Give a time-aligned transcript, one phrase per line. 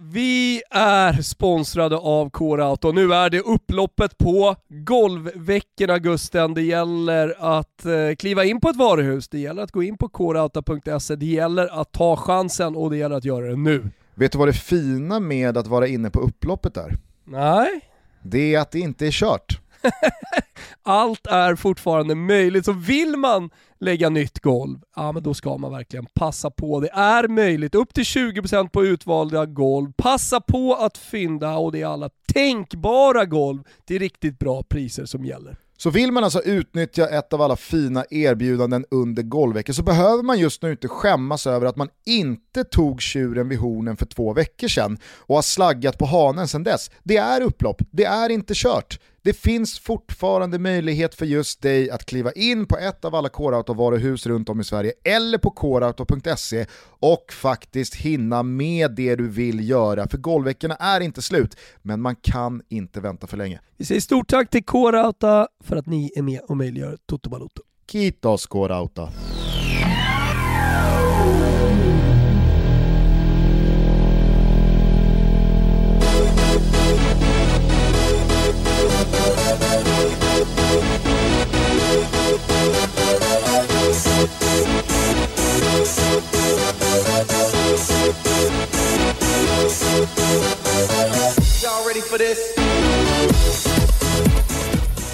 [0.00, 2.92] Vi är sponsrade av Core-Auto.
[2.92, 6.54] Nu är det upploppet på golvveckorna Gusten.
[6.54, 10.08] Det gäller att eh, kliva in på ett varuhus, det gäller att gå in på
[10.08, 13.90] coreauto.se, det gäller att ta chansen och det gäller att göra det nu.
[14.14, 16.96] Vet du vad det fina med att vara inne på upploppet är?
[17.24, 17.80] Nej.
[18.22, 19.60] Det är att det inte är kört.
[20.82, 23.50] Allt är fortfarande möjligt, så vill man
[23.80, 26.80] lägga nytt golv, ja men då ska man verkligen passa på.
[26.80, 29.92] Det är möjligt, upp till 20% på utvalda golv.
[29.96, 35.24] Passa på att fynda och det är alla tänkbara golv till riktigt bra priser som
[35.24, 35.56] gäller.
[35.80, 40.38] Så vill man alltså utnyttja ett av alla fina erbjudanden under golvveckan så behöver man
[40.38, 44.68] just nu inte skämmas över att man inte tog tjuren vid hornen för två veckor
[44.68, 46.90] sedan och har slaggat på hanen sedan dess.
[47.02, 48.98] Det är upplopp, det är inte kört.
[49.22, 54.26] Det finns fortfarande möjlighet för just dig att kliva in på ett av alla Core-Auto-varuhus
[54.26, 56.66] runt om i Sverige eller på coreauto.se
[57.00, 60.08] och faktiskt hinna med det du vill göra.
[60.08, 63.60] För golvveckorna är inte slut, men man kan inte vänta för länge.
[63.76, 67.62] Vi säger stort tack till Core-Auto för att ni är med och möjliggör Toto Balotto.
[67.90, 69.08] Kitos Core-Auto.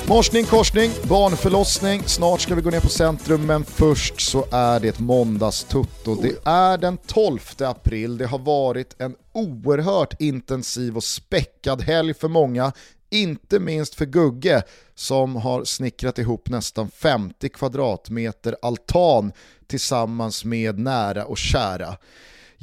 [0.08, 4.98] Morsning, korsning, barnförlossning, snart ska vi gå ner på centrum men först så är det
[4.98, 6.14] måndagstutto.
[6.22, 12.28] Det är den 12 april, det har varit en oerhört intensiv och späckad helg för
[12.28, 12.72] många,
[13.10, 14.62] inte minst för Gugge
[14.94, 19.32] som har snickrat ihop nästan 50 kvadratmeter altan
[19.66, 21.96] tillsammans med nära och kära.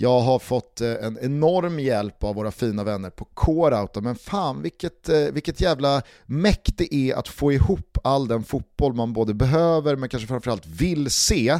[0.01, 4.61] Jag har fått eh, en enorm hjälp av våra fina vänner på Coreouta, men fan
[4.61, 9.33] vilket, eh, vilket jävla mäkt det är att få ihop all den fotboll man både
[9.33, 11.59] behöver men kanske framförallt vill se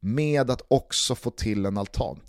[0.00, 2.20] med att också få till en altan.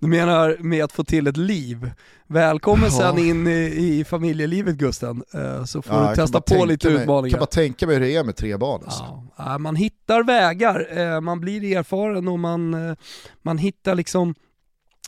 [0.00, 1.90] Du menar med att få till ett liv?
[2.26, 2.90] Välkommen ja.
[2.90, 7.02] sen in i, i familjelivet Gusten, eh, så får ja, du testa på lite mig,
[7.02, 7.26] utmaningar.
[7.26, 8.82] Jag kan bara tänka mig hur det är med tre barn.
[8.84, 9.22] Alltså.
[9.36, 9.58] Ja.
[9.58, 12.96] Man hittar vägar, man blir erfaren och man,
[13.42, 14.34] man hittar liksom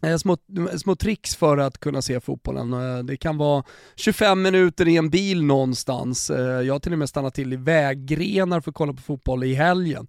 [0.03, 0.37] Eh, små,
[0.77, 2.73] små tricks för att kunna se fotbollen.
[2.73, 3.65] Eh, det kan vara
[3.97, 6.31] 25 minuter i en bil någonstans.
[6.31, 9.45] Eh, jag har till och med stannat till i väggrenar för att kolla på fotboll
[9.45, 10.07] i helgen.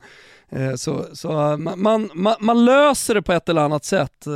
[0.75, 4.27] Så, så man, man, man löser det på ett eller annat sätt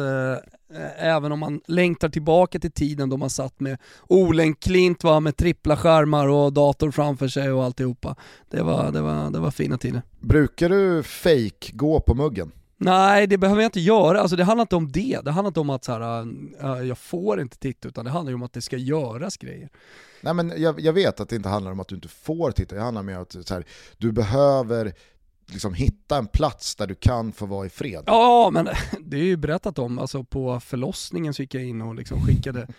[0.97, 5.78] även om man längtar tillbaka till tiden då man satt med Olenklint va, med trippla
[5.78, 8.16] skärmar och dator framför sig och alltihopa.
[8.50, 10.01] Det var, det var, det var fina tider.
[10.19, 12.51] Brukar du fake gå på muggen?
[12.79, 14.22] Nej, det behöver jag inte göra.
[14.22, 15.19] Alltså, det handlar inte om det.
[15.23, 16.22] Det handlar inte om att så här,
[16.63, 19.69] uh, jag får inte titta, utan det handlar om att det ska göras grejer.
[20.22, 22.75] Nej, men jag, jag vet att det inte handlar om att du inte får titta,
[22.75, 23.66] det handlar om att här,
[23.97, 24.94] du behöver
[25.47, 28.03] liksom hitta en plats där du kan få vara i fred.
[28.06, 28.69] Ja, men
[29.00, 30.00] det är ju berättat om.
[30.00, 32.68] Alltså, på förlossningen så gick jag in och liksom skickade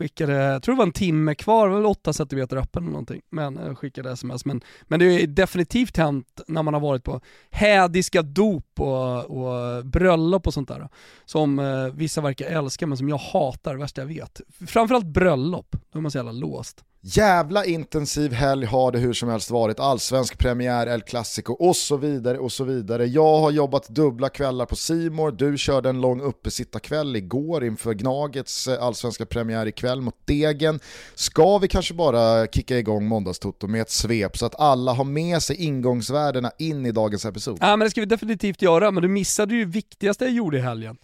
[0.00, 3.56] skickade, jag tror det var en timme kvar, väl 8 centimeter öppen eller någonting, men
[3.56, 4.44] jag skickade sms.
[4.44, 7.20] Men, men det är definitivt hänt när man har varit på
[7.50, 10.88] hädiska dop och, och bröllop och sånt där.
[11.24, 14.40] Som eh, vissa verkar älska men som jag hatar, värsta jag vet.
[14.66, 16.84] Framförallt bröllop, då är man så jävla låst.
[17.02, 21.96] Jävla intensiv helg har det hur som helst varit, allsvensk premiär, El Clasico och så
[21.96, 23.06] vidare och så vidare.
[23.06, 25.32] Jag har jobbat dubbla kvällar på Simor.
[25.32, 30.80] du körde en lång uppesittarkväll igår inför Gnagets eh, allsvenska premiär ikväll mot Degen.
[31.14, 35.42] Ska vi kanske bara kicka igång måndagstoto med ett svep så att alla har med
[35.42, 37.58] sig ingångsvärdena in i dagens episod?
[37.60, 40.58] Ja men det ska vi definitivt göra, men du missade ju det viktigaste jag gjorde
[40.58, 40.96] i helgen.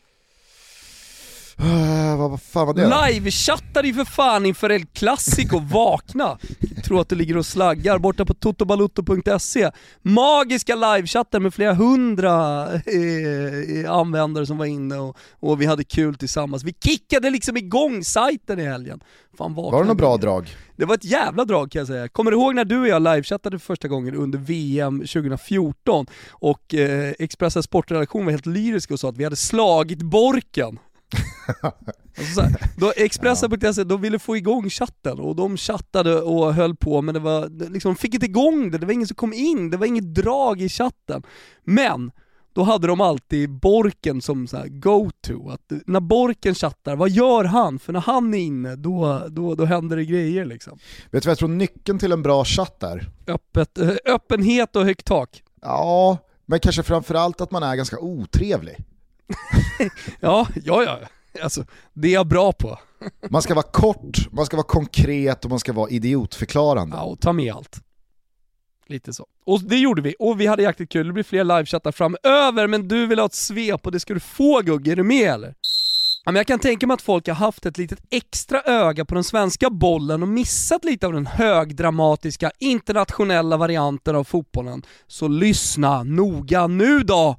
[1.61, 6.39] Uh, vad, vad fan var det Live-chattade ju för fan inför El Clasico, vakna!
[6.85, 9.71] Tror att du ligger och slaggar borta på totobalutto.se.
[10.03, 16.15] Magiska livechatten med flera hundra eh, användare som var inne och, och, vi hade kul
[16.15, 16.65] tillsammans.
[16.65, 19.01] Vi kickade liksom igång sajten i helgen.
[19.39, 20.57] Fan, var det något bra drag?
[20.77, 22.09] Det var ett jävla drag kan jag säga.
[22.09, 26.75] Kommer du ihåg när du och jag livechattade för första gången under VM 2014 och
[26.75, 30.79] eh, Expressens sportredaktion var helt lyrisk och sa att vi hade slagit Borken?
[32.19, 37.03] Alltså här, då Expressen.se, de ville få igång chatten och de chattade och höll på
[37.03, 39.71] men det var, liksom, de fick inte igång det, det var ingen som kom in,
[39.71, 41.23] det var inget drag i chatten.
[41.65, 42.11] Men,
[42.57, 47.79] då hade de alltid Borken som så go-to, att när Borken chattar, vad gör han?
[47.79, 50.79] För när han är inne, då, då, då händer det grejer liksom.
[51.11, 53.11] Vet du vad jag tror nyckeln till en bra chatt är?
[53.27, 55.43] Öppet, äh, öppenhet och högt tak.
[55.63, 58.77] Ja, men kanske framförallt att man är ganska otrevlig.
[60.21, 60.99] ja, ja, ja.
[61.43, 62.79] Alltså, det är jag bra på.
[63.31, 66.97] Man ska vara kort, man ska vara konkret och man ska vara idiotförklarande.
[66.97, 67.81] Ja, och ta med allt.
[68.89, 69.27] Lite så.
[69.47, 71.07] Och det gjorde vi, och vi hade jäkligt kul.
[71.07, 74.21] Det blir fler livechattar framöver, men du vill ha ett svep och det ska du
[74.21, 75.55] få Gugge, är du med eller?
[76.25, 79.15] Ja, men jag kan tänka mig att folk har haft ett litet extra öga på
[79.15, 84.83] den svenska bollen och missat lite av den högdramatiska internationella varianten av fotbollen.
[85.07, 87.37] Så lyssna noga nu då!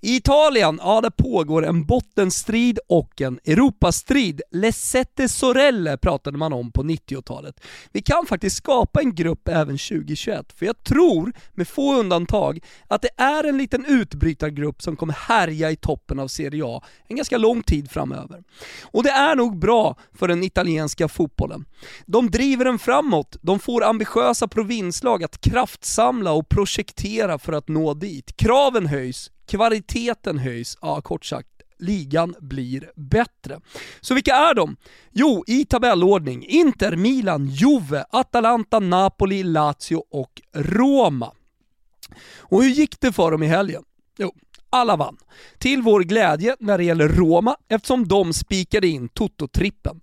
[0.00, 4.42] I Italien, ja där pågår en bottenstrid och en Europastrid.
[4.50, 7.60] Lesette Sorelle pratade man om på 90-talet.
[7.92, 13.02] Vi kan faktiskt skapa en grupp även 2021, för jag tror, med få undantag, att
[13.02, 17.38] det är en liten utbrytargrupp som kommer härja i toppen av Serie A en ganska
[17.38, 18.42] lång tid framöver.
[18.82, 21.64] Och det är nog bra för den italienska fotbollen.
[22.06, 27.94] De driver den framåt, de får ambitiösa provinslag att kraftsamla och projektera för att nå
[27.94, 28.36] dit.
[28.36, 31.48] Kraven höjs, kvaliteten höjs, ja kort sagt,
[31.78, 33.60] ligan blir bättre.
[34.00, 34.76] Så vilka är de?
[35.12, 41.32] Jo, i tabellordning Inter, Milan, Juve, Atalanta, Napoli, Lazio och Roma.
[42.38, 43.82] Och hur gick det för dem i helgen?
[44.18, 44.34] Jo,
[44.70, 45.16] alla vann.
[45.58, 50.00] Till vår glädje när det gäller Roma eftersom de spikade in Toto-trippen.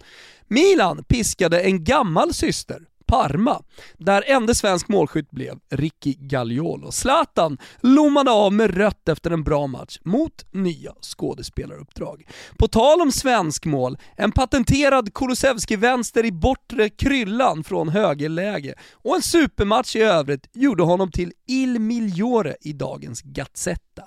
[0.48, 2.82] Milan piskade en gammal syster,
[3.14, 3.62] Parma,
[3.98, 6.92] där enda svensk målskytt blev Ricky Gagliolo.
[6.92, 12.28] Zlatan lommade av med rött efter en bra match mot nya skådespelaruppdrag.
[12.58, 19.22] På tal om svensk mål, en patenterad Kulusevski-vänster i bortre kryllan från högerläge och en
[19.22, 24.04] supermatch i övrigt gjorde honom till Il Migliore i dagens Gazzetta.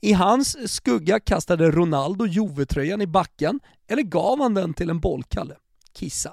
[0.00, 5.54] I hans skugga kastade Ronaldo Juve-tröjan i backen, eller gav han den till en bollkalle?
[5.94, 6.32] Kissa.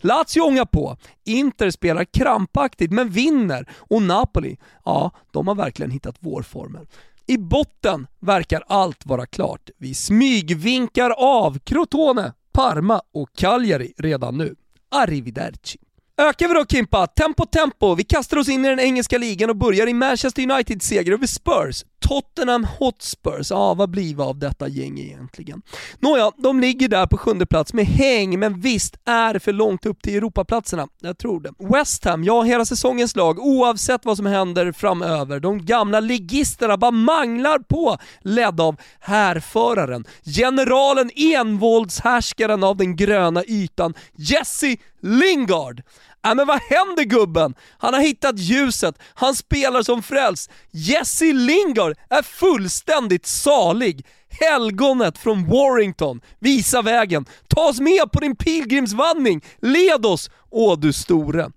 [0.00, 6.16] Lazio ångar på, Inter spelar krampaktigt men vinner och Napoli, ja, de har verkligen hittat
[6.20, 6.86] vårformen.
[7.26, 9.70] I botten verkar allt vara klart.
[9.78, 14.54] Vi smygvinkar av Crotone, Parma och Cagliari redan nu.
[14.90, 15.78] Arrivederci.
[16.18, 19.56] Ökar vi då Kimpa, tempo tempo, vi kastar oss in i den engelska ligan och
[19.56, 21.84] börjar i Manchester Uniteds seger över Spurs.
[22.00, 25.62] Tottenham Hotspurs, ja vad blir vi av detta gäng egentligen?
[25.98, 29.86] Nåja, de ligger där på sjunde plats med häng, men visst är det för långt
[29.86, 30.88] upp till Europaplatserna.
[31.00, 31.52] Jag tror det.
[31.58, 36.90] West Ham, ja hela säsongens lag, oavsett vad som händer framöver, de gamla ligisterna bara
[36.90, 45.82] manglar på, ledda av härföraren, generalen, envåldshärskaren av den gröna ytan, Jesse Lingard.
[46.26, 47.54] Äh, men vad händer gubben?
[47.78, 50.50] Han har hittat ljuset, han spelar som frälst.
[50.70, 54.06] Jesse Lingard är fullständigt salig.
[54.40, 57.26] Helgonet från Warrington, visa vägen.
[57.48, 61.50] Ta oss med på din pilgrimsvandring, led oss, åh du store.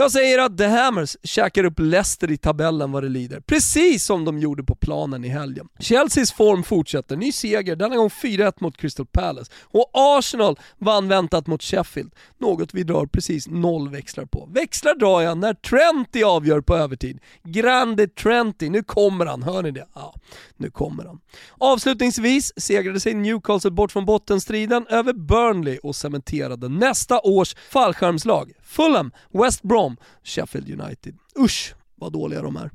[0.00, 4.24] Jag säger att The Hammers käkar upp Leicester i tabellen vad det lider, precis som
[4.24, 5.68] de gjorde på planen i helgen.
[5.78, 9.52] Chelseas form fortsätter, ny seger, denna gång 4-1 mot Crystal Palace.
[9.62, 14.48] Och Arsenal vann väntat mot Sheffield, något vi drar precis noll växlar på.
[14.52, 17.18] Växlar drar jag när Trenty avgör på övertid.
[17.44, 19.86] Grande Trenty, nu kommer han, hör ni det?
[19.94, 20.14] Ja,
[20.56, 21.20] nu kommer han.
[21.58, 28.52] Avslutningsvis segrade sig Newcastle bort från bottenstriden över Burnley och cementerade nästa års fallskärmslag.
[28.68, 31.14] Fulham, West Brom, Sheffield United.
[31.34, 32.70] Usch vad dåliga de är.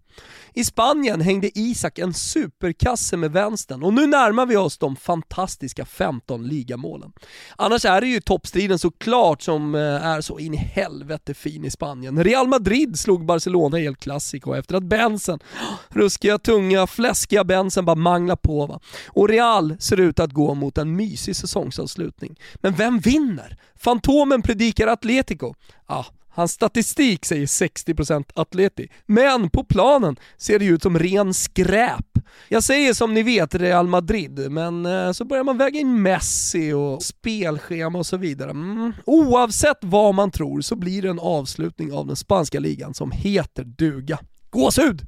[0.55, 5.85] I Spanien hängde Isak en superkasse med vänstern och nu närmar vi oss de fantastiska
[5.85, 7.11] 15 ligamålen.
[7.55, 11.69] Annars är det ju toppstriden såklart som eh, är så in i helvete fin i
[11.69, 12.24] Spanien.
[12.24, 15.39] Real Madrid slog Barcelona i El Clasico efter att Bensen,
[15.89, 18.65] ruskiga, tunga, fläskiga Bensen bara manglar på.
[18.65, 18.79] Va?
[19.07, 22.39] Och Real ser ut att gå mot en mysig säsongsavslutning.
[22.55, 23.57] Men vem vinner?
[23.75, 25.53] Fantomen predikar Atletico.
[25.86, 32.05] Ah, Hans statistik säger 60% atleti, men på planen ser det ut som ren skräp.
[32.49, 36.73] Jag säger som ni vet Real Madrid, men eh, så börjar man väga in Messi
[36.73, 38.49] och spelschema och så vidare.
[38.49, 38.93] Mm.
[39.05, 43.63] Oavsett vad man tror så blir det en avslutning av den spanska ligan som heter
[43.63, 44.19] duga.
[44.49, 45.07] Gåshud!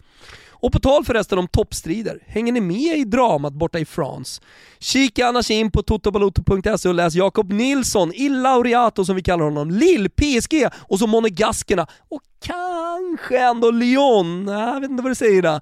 [0.59, 4.41] Och på tal förresten om toppstrider, hänger ni med i dramat borta i France?
[4.79, 9.71] Kika annars in på totobaloto.se och läs Jakob Nilsson, Il Laureato som vi kallar honom,
[9.71, 15.41] Lill, PSG och så Monegaskerna och kanske ändå Lyon, jag vet inte vad du säger
[15.41, 15.61] där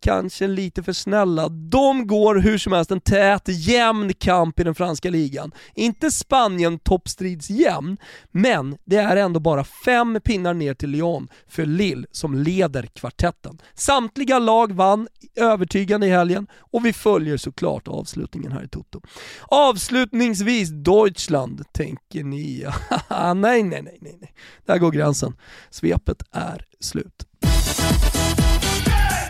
[0.00, 1.48] kanske lite för snälla.
[1.48, 5.52] De går hur som helst en tät, jämn kamp i den franska ligan.
[5.74, 7.96] Inte Spanien toppstridsjämn,
[8.30, 13.58] men det är ändå bara fem pinnar ner till Lyon för Lille som leder kvartetten.
[13.74, 19.00] Samtliga lag vann övertygande i helgen och vi följer såklart avslutningen här i Toto.
[19.48, 22.66] Avslutningsvis Deutschland, tänker ni.
[23.34, 24.34] nej, nej, nej, nej.
[24.66, 25.36] Där går gränsen.
[25.70, 27.26] Svepet är slut.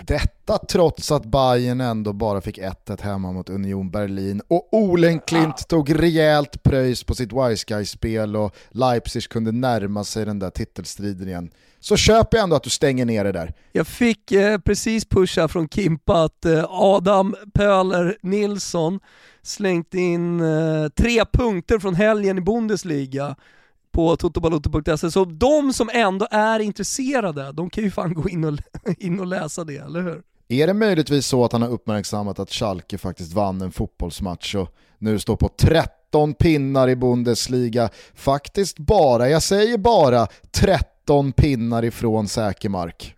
[0.06, 5.64] Detta trots att Bayern ändå bara fick 1-1 hemma mot Union Berlin och Olenklint ja.
[5.68, 11.50] tog rejält pröjs på sitt Wiseguy-spel och Leipzig kunde närma sig den där titelstriden igen.
[11.80, 13.54] Så köper jag ändå att du stänger ner det där.
[13.72, 19.00] Jag fick eh, precis pusha från Kimpa att eh, Adam Pöler Nilsson
[19.42, 23.36] slängt in eh, tre punkter från helgen i Bundesliga
[23.96, 25.10] på totobaloto.se.
[25.10, 28.58] Så de som ändå är intresserade, de kan ju fan gå in och,
[28.98, 30.22] in och läsa det, eller hur?
[30.48, 34.74] Är det möjligtvis så att han har uppmärksammat att Schalke faktiskt vann en fotbollsmatch och
[34.98, 37.88] nu står på 13 pinnar i Bundesliga?
[38.14, 43.14] Faktiskt bara, jag säger bara, 13 pinnar ifrån säker mark.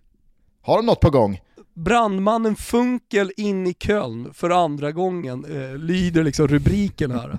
[0.62, 1.40] Har de något på gång?
[1.74, 7.38] Brandmannen Funkel in i Köln för andra gången, eh, lyder liksom rubriken här.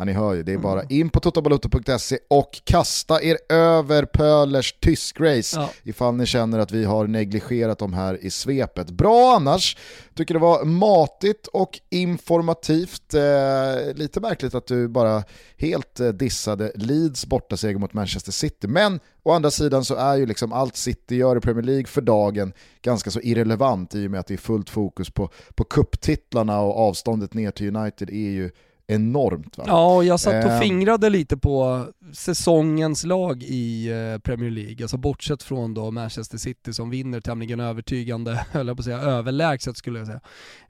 [0.00, 0.86] Ja, ni hör ju, det är bara mm.
[0.90, 5.70] in på totobalotto.se och kasta er över Pölers tyskrace ja.
[5.82, 8.90] ifall ni känner att vi har negligerat dem här i svepet.
[8.90, 9.76] Bra annars,
[10.14, 13.14] tycker det var matigt och informativt.
[13.14, 15.22] Eh, lite märkligt att du bara
[15.56, 20.26] helt eh, dissade Leeds bortaseger mot Manchester City, men å andra sidan så är ju
[20.26, 22.52] liksom allt City gör i Premier League för dagen
[22.82, 26.78] ganska så irrelevant i och med att det är fullt fokus på, på kupptitlarna och
[26.88, 28.50] avståndet ner till United är ju
[28.90, 29.58] enormt.
[29.58, 29.64] Va?
[29.66, 30.60] Ja, jag satt och ehm.
[30.60, 36.72] fingrade lite på säsongens lag i eh, Premier League, alltså bortsett från då Manchester City
[36.72, 40.20] som vinner tämligen övertygande, höll jag på att säga, överlägset skulle jag säga.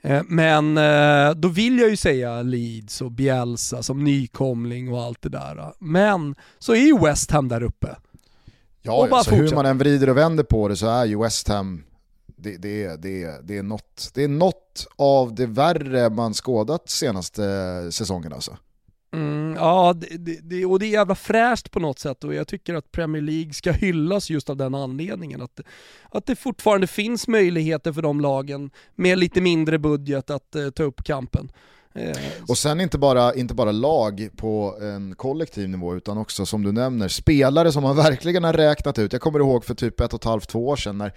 [0.01, 5.23] Eh, men eh, då vill jag ju säga Leeds och Bielsa som nykomling och allt
[5.23, 5.73] det där.
[5.79, 7.97] Men så är ju West Ham där uppe.
[8.83, 11.83] Ja, alltså hur man än vrider och vänder på det så är ju West Ham
[12.43, 17.43] det, det, det, det, är något, det är något av det värre man skådat senaste
[17.93, 18.57] säsongen alltså.
[19.13, 22.75] Mm, ja, det, det, och det är jävla fräscht på något sätt och jag tycker
[22.75, 25.43] att Premier League ska hyllas just av den anledningen.
[25.43, 25.61] Att,
[26.11, 30.83] att det fortfarande finns möjligheter för de lagen med lite mindre budget att uh, ta
[30.83, 31.53] upp kampen.
[31.95, 32.17] Eh,
[32.49, 36.73] och sen inte bara, inte bara lag på en kollektiv nivå utan också som du
[36.73, 39.13] nämner spelare som man verkligen har räknat ut.
[39.13, 41.13] Jag kommer ihåg för typ ett och ett halvt, två år sedan när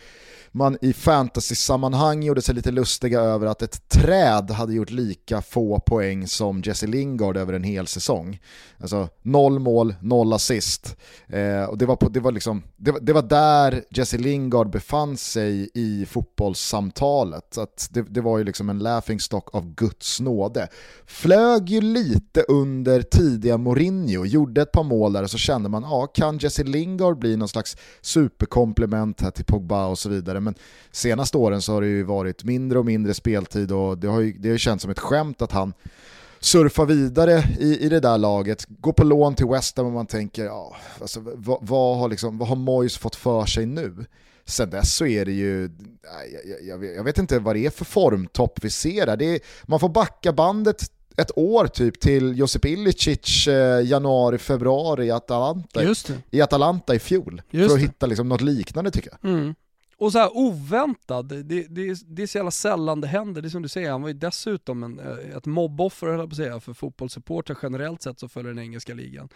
[0.55, 5.79] man i fantasy-sammanhang gjorde sig lite lustiga över att ett träd hade gjort lika få
[5.79, 8.39] poäng som Jesse Lingard över en hel säsong.
[8.77, 10.97] Alltså noll mål, noll assist.
[11.27, 14.69] Eh, och det, var på, det, var liksom, det, var, det var där Jesse Lingard
[14.69, 17.57] befann sig i fotbollssamtalet.
[17.57, 20.62] Att det, det var ju liksom en laughing stock av Guds nåde.
[21.05, 25.83] Flög ju lite under tidiga Mourinho, gjorde ett par mål där och så kände man,
[25.83, 30.55] ja kan Jesse Lingard bli någon slags superkomplement här till Pogba och så vidare men
[30.91, 34.33] senaste åren så har det ju varit mindre och mindre speltid och det har ju,
[34.33, 35.73] det har känts som ett skämt att han
[36.39, 40.07] surfar vidare i, i det där laget, går på lån till West Ham och man
[40.07, 44.05] tänker, ja, alltså, vad, vad, har liksom, vad har Moyes fått för sig nu?
[44.45, 45.69] Sen dess så är det ju,
[46.63, 49.21] jag, jag, jag vet inte vad det är för formtopp vi ser där.
[49.21, 55.11] Är, man får backa bandet ett år typ till Josip Ilicic eh, januari, februari i
[55.11, 55.81] Atalanta,
[56.31, 57.41] i Atalanta i fjol.
[57.49, 57.87] Just för att det.
[57.87, 59.31] hitta liksom något liknande tycker jag.
[59.31, 59.55] Mm.
[59.97, 63.41] Och så här oväntad, det, det, det är så jävla sällan det händer.
[63.41, 66.29] Det är som du säger, han var ju dessutom en, eh, ett mobboffer höll jag
[66.29, 69.29] på att säga, för fotbollssupportrar generellt sett som följer den engelska ligan.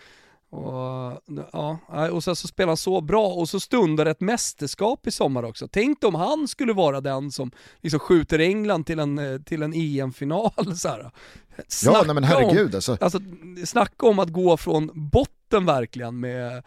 [0.49, 1.79] Och, ja,
[2.11, 5.67] och sen så spelar han så bra och så stundar ett mästerskap i sommar också.
[5.67, 7.51] Tänk om han skulle vara den som
[7.81, 10.51] liksom skjuter England till en, eh, till en EM-final.
[10.75, 11.11] Så här.
[11.83, 12.97] ja, nej men herregud om, alltså.
[13.01, 13.19] alltså.
[13.65, 16.63] Snacka om att gå från botten verkligen med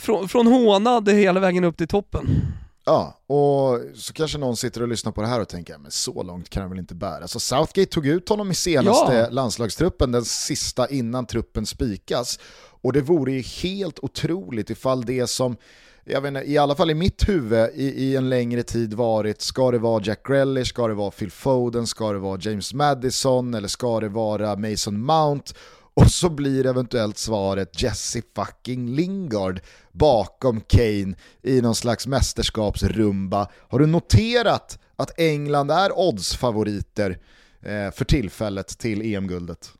[0.00, 2.26] från, från hånad hela vägen upp till toppen.
[2.90, 6.22] Ja, och så kanske någon sitter och lyssnar på det här och tänker, men så
[6.22, 7.28] långt kan han väl inte bära.
[7.28, 9.28] Så Southgate tog ut honom i senaste ja.
[9.30, 12.38] landslagstruppen, den sista innan truppen spikas.
[12.82, 15.56] Och det vore ju helt otroligt ifall det som,
[16.04, 19.42] jag vet inte, i alla fall i mitt huvud i, i en längre tid varit,
[19.42, 23.54] ska det vara Jack Grealish, ska det vara Phil Foden, ska det vara James Madison
[23.54, 25.52] eller ska det vara Mason Mount?
[25.94, 29.60] Och så blir eventuellt svaret Jesse fucking Lingard
[29.92, 33.48] bakom Kane i någon slags mästerskapsrumba.
[33.68, 37.18] Har du noterat att England är oddsfavoriter
[37.60, 39.72] eh, för tillfället till EM-guldet?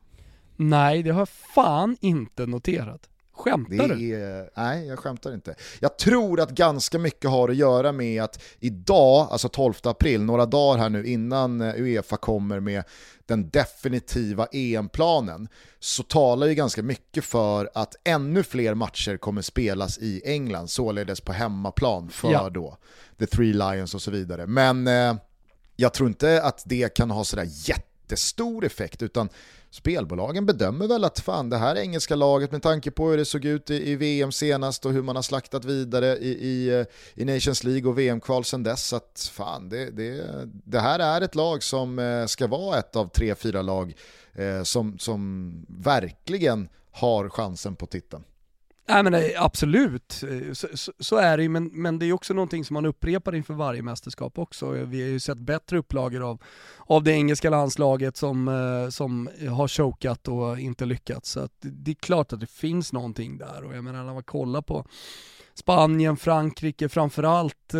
[0.55, 3.07] Nej, det har jag fan inte noterat.
[3.33, 4.15] Skämtar du?
[4.15, 5.55] Är, nej, jag skämtar inte.
[5.79, 10.45] Jag tror att ganska mycket har att göra med att idag, alltså 12 april, några
[10.45, 12.83] dagar här nu innan eh, Uefa kommer med
[13.31, 15.47] den definitiva EM-planen,
[15.79, 21.21] så talar ju ganska mycket för att ännu fler matcher kommer spelas i England, således
[21.21, 22.49] på hemmaplan för ja.
[22.49, 22.77] då
[23.19, 24.47] The Three Lions och så vidare.
[24.47, 25.15] Men eh,
[25.75, 29.29] jag tror inte att det kan ha sådär jättestor effekt, utan
[29.71, 33.45] spelbolagen bedömer väl att fan det här engelska laget med tanke på hur det såg
[33.45, 36.85] ut i, i VM senast och hur man har slaktat vidare i, i, eh,
[37.15, 41.35] i Nations League och VM-kval sedan dess att fan det, det, det här är ett
[41.35, 43.93] lag som eh, ska vara ett av tre, fyra lag
[44.33, 48.23] eh, som, som verkligen har chansen på titeln.
[48.91, 52.13] Nej men eh, absolut, eh, så, så, så, är det ju, men, men det är
[52.13, 54.77] också någonting som man upprepar inför varje mästerskap också.
[54.77, 56.41] Eh, vi har ju sett bättre upplagor av,
[56.77, 61.31] av det engelska landslaget som, som har chokat och inte lyckats.
[61.31, 64.23] Så att det är klart att det finns någonting där och jag menar när man
[64.23, 64.85] kollar på
[65.53, 67.73] Spanien, Frankrike framförallt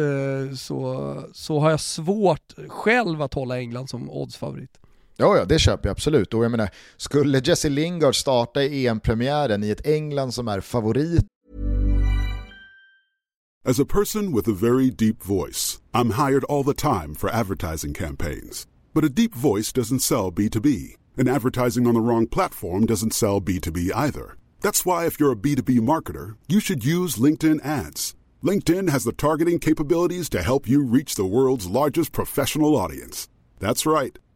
[0.57, 4.80] så, så har jag svårt själv att hålla England som oddsfavorit.
[5.21, 6.33] Ja, ja, det köper jag absolut.
[6.33, 11.25] Och jag menar, skulle Jesse Lingard starta i EM-premiären i ett England som är favorit
[13.65, 17.93] As a person with a very deep voice, I'm hired all the time for advertising
[17.93, 18.67] campaigns.
[18.93, 23.39] But a deep voice doesn't sell B2B, and advertising on the wrong platform doesn't sell
[23.41, 24.35] B2B either.
[24.61, 28.15] That's why if you're a B2B marketer, you should use LinkedIn ads.
[28.43, 33.29] LinkedIn has the targeting capabilities to help you reach the world's largest professional audience.
[33.59, 34.17] That's right.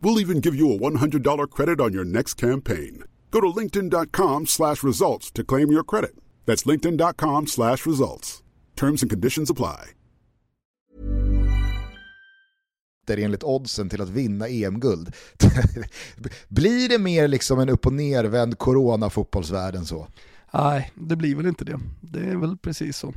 [0.00, 3.04] We'll even give you a $100 credit on your next campaign.
[3.30, 6.14] Go to linkedin.com slash results to claim your credit.
[6.46, 8.42] That's linkedin.com slash results.
[8.76, 9.90] Terms and conditions apply.
[13.10, 15.14] enligt oddsen till att vinna EM-guld.
[16.48, 20.08] blir det mer liksom en upp och nervänd corona-fotbollsvärld än så?
[20.52, 21.80] Nej, det blir väl inte det.
[22.00, 23.14] Det är väl precis så.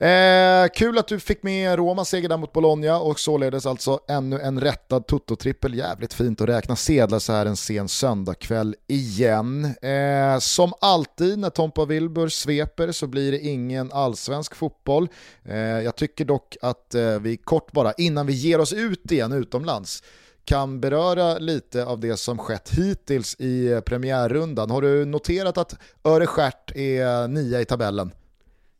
[0.00, 4.40] Eh, kul att du fick med Roma seger där mot Bologna och således alltså ännu
[4.40, 5.74] en rättad Toto-trippel.
[5.74, 9.64] Jävligt fint att räkna sedlar så här en sen söndagkväll igen.
[9.82, 15.08] Eh, som alltid när Tompa Wilbur sveper så blir det ingen allsvensk fotboll.
[15.44, 19.32] Eh, jag tycker dock att eh, vi kort bara, innan vi ger oss ut igen
[19.32, 20.02] utomlands,
[20.44, 24.70] kan beröra lite av det som skett hittills i eh, premiärrundan.
[24.70, 28.12] Har du noterat att Öre stjärt är nia i tabellen?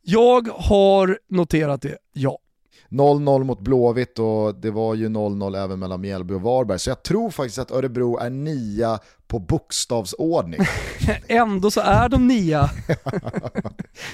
[0.01, 2.37] Jag har noterat det, ja.
[2.89, 6.79] 0-0 mot Blåvitt och det var ju 0-0 även mellan Mjällby och Varberg.
[6.79, 10.59] Så jag tror faktiskt att Örebro är nia på bokstavsordning.
[11.27, 12.69] Ändå så är de nia.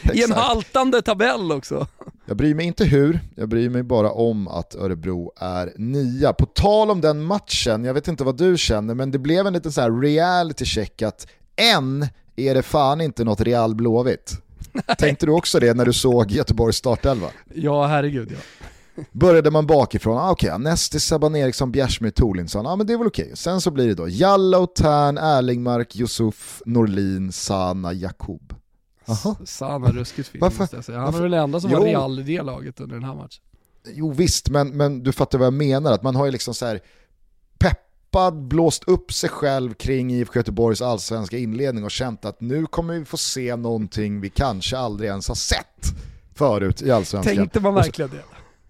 [0.14, 1.88] I en haltande tabell också.
[2.26, 6.34] Jag bryr mig inte hur, jag bryr mig bara om att Örebro är nia.
[6.34, 9.54] På tal om den matchen, jag vet inte vad du känner, men det blev en
[9.54, 14.47] liten så här reality check att än är det fan inte något Real Blåvitt.
[14.98, 17.28] Tänkte du också det när du såg Göteborgs startelva?
[17.54, 18.66] Ja, herregud ja.
[19.12, 22.94] Började man bakifrån, ah, okej, okay, Nestis, Saban Eriksson, Bjärsmyr, Torlinsson, ja ah, men det
[22.94, 23.26] är väl okej.
[23.26, 23.36] Okay.
[23.36, 28.54] Sen så blir det då Jallow, Tern, Erlingmark, Yusuf, Norlin, Sana, Jakub.
[29.46, 31.00] Sana ruskigt fin måste jag säga.
[31.00, 31.80] Han var väl den enda som jo.
[31.80, 33.44] var real i det laget under den här matchen.
[33.94, 36.66] Jo visst, men, men du fattar vad jag menar, att man har ju liksom så
[36.66, 36.82] här
[38.12, 42.94] peppad, blåst upp sig själv kring IFK Göteborgs allsvenska inledning och känt att nu kommer
[42.94, 45.94] vi få se någonting vi kanske aldrig ens har sett
[46.36, 47.36] förut i allsvenskan.
[47.36, 48.24] Tänkte man verkligen det?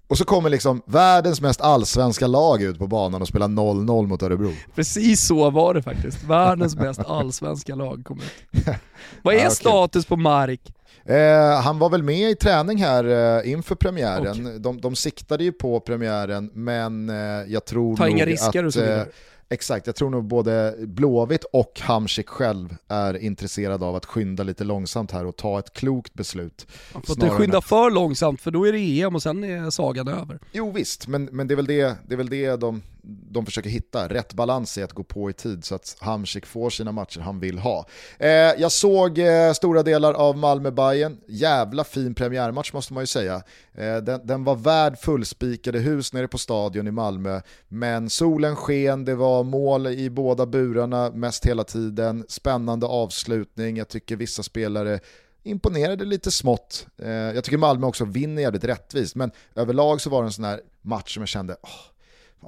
[0.07, 4.23] Och så kommer liksom världens mest allsvenska lag ut på banan och spelar 0-0 mot
[4.23, 4.51] Örebro.
[4.75, 6.23] Precis så var det faktiskt.
[6.23, 8.65] Världens mest allsvenska lag kom ut.
[9.21, 9.55] Vad är ja, okay.
[9.55, 10.61] status på Mark?
[11.07, 14.47] Eh, han var väl med i träning här eh, inför premiären.
[14.47, 14.57] Okay.
[14.57, 17.15] De, de siktade ju på premiären men eh,
[17.47, 19.01] jag tror Ta inga risker att, och så vidare.
[19.01, 19.07] Eh,
[19.49, 24.63] Exakt, jag tror nog både Blåvitt och Hamsik själv är intresserade av att skynda lite
[24.63, 26.67] långsamt här och ta ett klokt beslut.
[26.93, 30.07] Man får inte skynda för långsamt för då är det EM och sen är sagan
[30.07, 30.39] över.
[30.51, 33.69] Jo visst, men, men det är väl det, det, är väl det de, de försöker
[33.69, 37.19] hitta, rätt balans i att gå på i tid så att Hamsik får sina matcher
[37.19, 37.85] han vill ha.
[38.19, 43.07] Eh, jag såg eh, stora delar av malmö bayern jävla fin premiärmatch måste man ju
[43.07, 43.35] säga.
[43.73, 49.05] Eh, den, den, var värd fullspikade hus nere på stadion i Malmö, men solen sken,
[49.05, 54.99] det var mål i båda burarna mest hela tiden, spännande avslutning, jag tycker vissa spelare
[55.43, 56.87] imponerade lite smått.
[57.01, 60.45] Eh, jag tycker Malmö också vinner jävligt rättvist, men överlag så var det en sån
[60.45, 61.96] här match som jag kände, oh,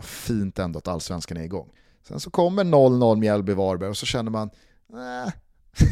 [0.02, 1.70] fint ändå att allsvenskan är igång.
[2.08, 4.50] Sen så kommer 0-0 Mjällby-Varberg och så känner man,
[4.88, 5.32] nej.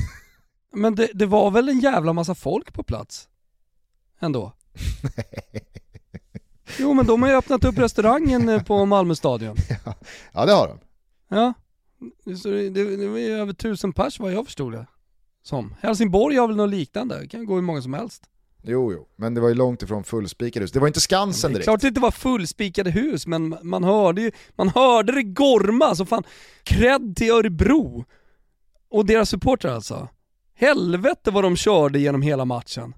[0.73, 3.29] Men det, det, var väl en jävla massa folk på plats?
[4.19, 4.51] Ändå?
[6.79, 9.55] jo men de har ju öppnat upp restaurangen eh, på Malmö stadion.
[9.85, 9.93] Ja,
[10.33, 10.79] ja det har de.
[11.29, 11.53] Ja,
[12.37, 14.87] så det, det var ju över tusen pers vad jag förstod det.
[15.43, 15.75] som.
[15.81, 18.29] Helsingborg har väl något liknande, det kan gå hur många som helst.
[18.61, 20.71] Jo, jo, men det var ju långt ifrån fullspikade hus.
[20.71, 21.65] Det var inte Skansen direkt.
[21.65, 26.05] Klart det inte var fullspikade hus, men man hörde ju, man hörde det gorma, så
[26.05, 26.23] fan,
[26.63, 28.05] cred till Örebro.
[28.91, 30.07] Och deras supportrar alltså.
[30.55, 32.93] Helvete vad de körde genom hela matchen.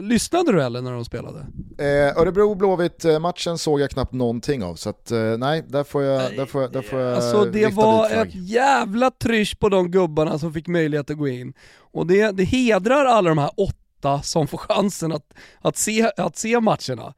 [0.00, 1.38] Lyssnade du eller när de spelade?
[1.78, 6.46] Eh, Örebro-Blåvitt-matchen såg jag knappt någonting av, så att, eh, nej, där får jag, där
[6.46, 10.52] får jag, där får jag Alltså det var ett jävla trysch på de gubbarna som
[10.52, 11.54] fick möjlighet att gå in.
[11.92, 13.83] Och det, det hedrar alla de här åtta
[14.22, 17.14] som får chansen att, att, se, att se matcherna.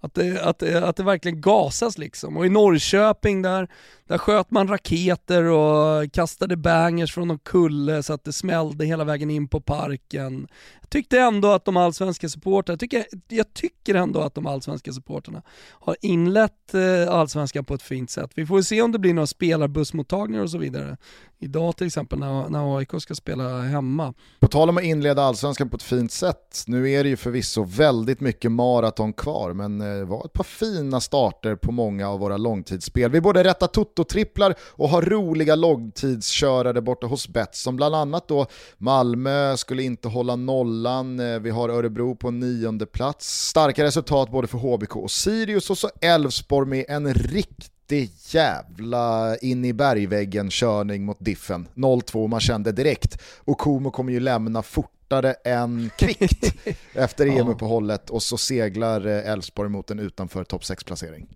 [0.00, 2.36] Att det, att, att det verkligen gasas liksom.
[2.36, 3.68] Och i Norrköping där,
[4.06, 9.04] där sköt man raketer och kastade bangers från någon kulle så att det smällde hela
[9.04, 10.48] vägen in på parken.
[10.80, 14.92] Jag tyckte ändå att de allsvenska supportrarna, jag tycker, jag tycker ändå att de allsvenska
[14.92, 18.30] supportrarna har inlett eh, allsvenskan på ett fint sätt.
[18.34, 20.96] Vi får se om det blir några spelarbussmottagningar och så vidare.
[21.40, 24.14] Idag till exempel när, när AIK ska spela hemma.
[24.40, 27.64] På tal om att inleda allsvenskan på ett fint sätt, nu är det ju förvisso
[27.64, 32.36] väldigt mycket maraton kvar, men det var ett par fina starter på många av våra
[32.36, 33.10] långtidsspel.
[33.10, 38.46] Vi både rättar toto-tripplar och har roliga långtidskörare borta hos Betsson, bland annat då
[38.78, 43.48] Malmö skulle inte hålla nollan, eh, vi har Örebro på nionde plats.
[43.48, 49.36] Starka resultat både för HBK och Sirius och så Elfsborg med en riktig riktig jävla
[49.36, 51.68] in i bergväggen körning mot Diffen.
[51.74, 53.18] 0-2, man kände direkt.
[53.38, 56.54] Och Komo kommer ju lämna fortare än kvickt
[56.92, 61.26] efter EM-uppehållet och så seglar eh, Elfsborg mot en utanför topp 6-placering.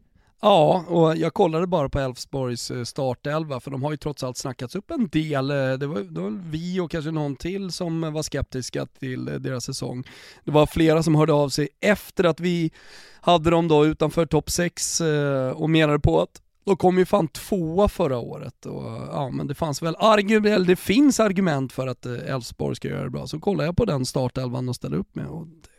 [0.45, 4.37] Ja, och jag kollade bara på Elfsborgs eh, startelva för de har ju trots allt
[4.37, 5.51] snackats upp en del.
[5.51, 9.25] Eh, det var, det var vi och kanske någon till som eh, var skeptiska till
[9.25, 10.05] deras säsong.
[10.45, 12.71] Det var flera som hörde av sig efter att vi
[13.21, 15.03] hade dem då utanför topp 6
[15.55, 19.55] och menade på att de kom ju fan tvåa förra året och ja men det
[19.55, 23.27] fanns väl argument, det finns argument för att Elfsborg ska göra det bra.
[23.27, 25.71] Så kollar jag på den startelvan de ställer upp med och det,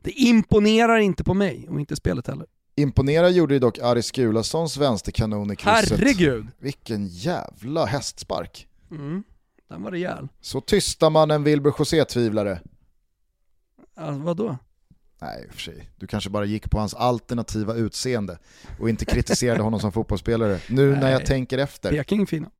[0.00, 2.46] det imponerar inte på mig och inte spelet heller.
[2.76, 5.98] Imponerar gjorde ju dock Aris Gulasons vänsterkanon i krysset.
[5.98, 6.46] Herregud!
[6.58, 8.68] Vilken jävla hästspark.
[8.90, 9.22] Mm,
[9.68, 10.28] den var rejäl.
[10.40, 12.60] Så tystar man en Wilbur José-tvivlare.
[13.96, 14.58] Alltså, vadå?
[15.22, 15.90] Nej, i och för sig.
[15.96, 18.38] Du kanske bara gick på hans alternativa utseende
[18.80, 20.60] och inte kritiserade honom som fotbollsspelare.
[20.68, 21.00] Nu Nej.
[21.00, 21.90] när jag tänker efter.
[21.90, 22.50] Peking fina.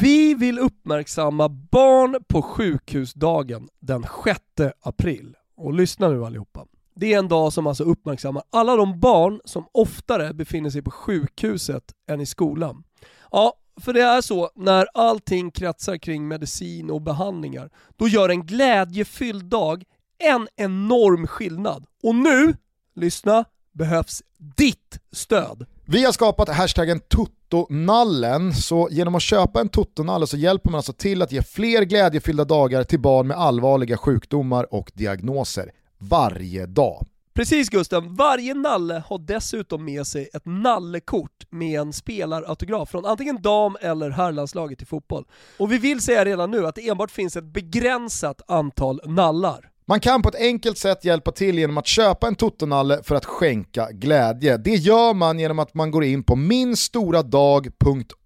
[0.00, 4.40] Vi vill uppmärksamma barn på sjukhusdagen den 6
[4.80, 5.34] april.
[5.56, 6.66] Och lyssna nu allihopa.
[6.96, 10.90] Det är en dag som alltså uppmärksammar alla de barn som oftare befinner sig på
[10.90, 12.84] sjukhuset än i skolan.
[13.30, 18.46] Ja, för det är så, när allting kretsar kring medicin och behandlingar, då gör en
[18.46, 19.84] glädjefylld dag
[20.18, 21.86] en enorm skillnad.
[22.02, 22.56] Och nu,
[22.94, 24.22] lyssna, behövs
[24.56, 25.66] ditt stöd.
[25.86, 30.92] Vi har skapat hashtaggen Tuttonallen, så genom att köpa en Tuttonalle så hjälper man alltså
[30.92, 35.70] till att ge fler glädjefyllda dagar till barn med allvarliga sjukdomar och diagnoser
[36.08, 37.06] varje dag.
[37.34, 43.42] Precis Gusten, varje nalle har dessutom med sig ett nallekort med en spelarautograf från antingen
[43.42, 45.24] dam eller herrlandslaget i fotboll.
[45.58, 49.70] Och vi vill säga redan nu att det enbart finns ett begränsat antal nallar.
[49.86, 53.24] Man kan på ett enkelt sätt hjälpa till genom att köpa en Totonalle för att
[53.24, 54.56] skänka glädje.
[54.56, 57.70] Det gör man genom att man går in på minstoradag.org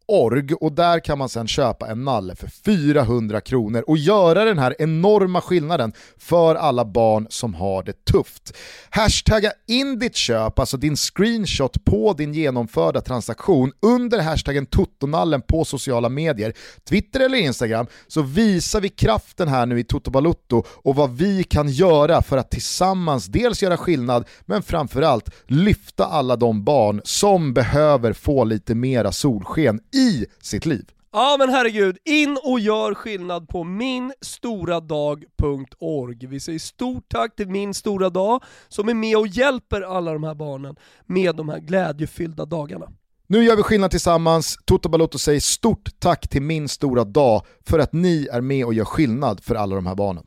[0.08, 4.58] org och där kan man sen köpa en nalle för 400 kronor och göra den
[4.58, 8.56] här enorma skillnaden för alla barn som har det tufft.
[8.90, 15.64] Hashtagga in ditt köp, alltså din screenshot på din genomförda transaktion under hashtaggen Totonallen på
[15.64, 16.52] sociala medier,
[16.88, 21.44] Twitter eller Instagram, så visar vi kraften här nu i Toto Balutto och vad vi
[21.44, 27.54] kan göra för att tillsammans dels göra skillnad, men framförallt lyfta alla de barn som
[27.54, 30.84] behöver få lite mera solsken i sitt liv.
[31.12, 36.26] Ja men herregud, in och gör skillnad på minstoradag.org.
[36.26, 40.24] Vi säger stort tack till Min Stora Dag som är med och hjälper alla de
[40.24, 42.86] här barnen med de här glädjefyllda dagarna.
[43.26, 44.58] Nu gör vi skillnad tillsammans.
[44.64, 48.74] Toto Balotto säger stort tack till Min Stora Dag för att ni är med och
[48.74, 50.24] gör skillnad för alla de här barnen.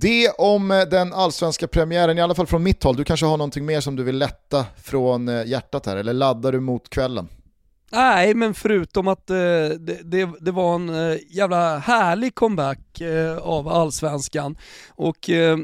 [0.00, 2.96] Det om eh, den allsvenska premiären, i alla fall från mitt håll.
[2.96, 6.52] Du kanske har någonting mer som du vill lätta från eh, hjärtat här, eller laddar
[6.52, 7.28] du mot kvällen?
[7.94, 13.36] Nej, men förutom att eh, det, det, det, var en eh, jävla härlig comeback eh,
[13.36, 14.56] av allsvenskan.
[14.88, 15.56] Och eh,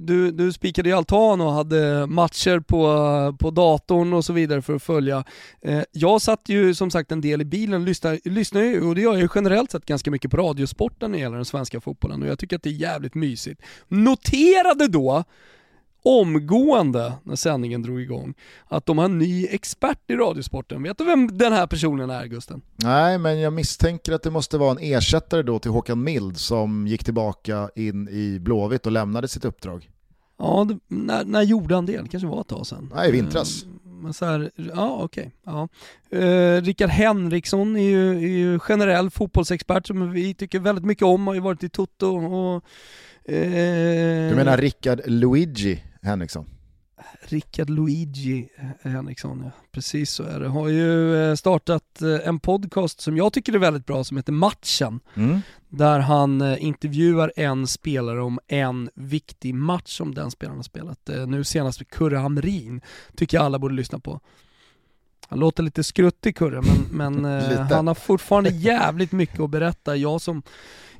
[0.00, 4.74] du, du spikade ju altan och hade matcher på, på datorn och så vidare för
[4.74, 5.24] att följa.
[5.62, 8.94] Eh, jag satt ju som sagt en del i bilen och lyssnade, lyssnade ju, och
[8.94, 11.80] det gör jag ju generellt sett ganska mycket på radiosporten när det gäller den svenska
[11.80, 13.62] fotbollen och jag tycker att det är jävligt mysigt.
[13.88, 15.24] Noterade då
[16.02, 18.34] omgående när sändningen drog igång
[18.66, 20.82] att de har en ny expert i Radiosporten.
[20.82, 22.62] Vet du vem den här personen är Gusten?
[22.76, 26.86] Nej, men jag misstänker att det måste vara en ersättare då till Håkan Mild som
[26.86, 29.90] gick tillbaka in i Blåvitt och lämnade sitt uppdrag.
[30.38, 32.02] Ja, det, när, när gjorde han det?
[32.02, 32.92] Det kanske var ett tag sedan.
[32.94, 33.64] Nej, i vintras.
[33.64, 35.32] Mm, men så här, ja okej.
[35.44, 35.68] Okay, ja.
[36.14, 41.26] Uh, Rickard Henriksson är ju, är ju, generell fotbollsexpert som vi tycker väldigt mycket om,
[41.26, 42.64] har ju varit i Toto och...
[43.28, 43.34] Uh,
[44.28, 46.46] du menar Rickard Luigi Henriksson?
[47.20, 48.48] Rickard Luigi
[48.82, 49.50] Henriksson, ja.
[49.72, 50.48] Precis så är det.
[50.48, 54.32] Har ju eh, startat eh, en podcast som jag tycker är väldigt bra som heter
[54.32, 55.00] Matchen.
[55.14, 55.40] Mm.
[55.68, 61.10] Där han eh, intervjuar en spelare om en viktig match som den spelaren har spelat.
[61.26, 62.80] Nu senast med Kurre Hamrin,
[63.16, 64.20] tycker jag alla borde lyssna på.
[65.28, 69.96] Han låter lite skruttig Kurre, men, men han har fortfarande jävligt mycket att berätta.
[69.96, 70.42] Jag som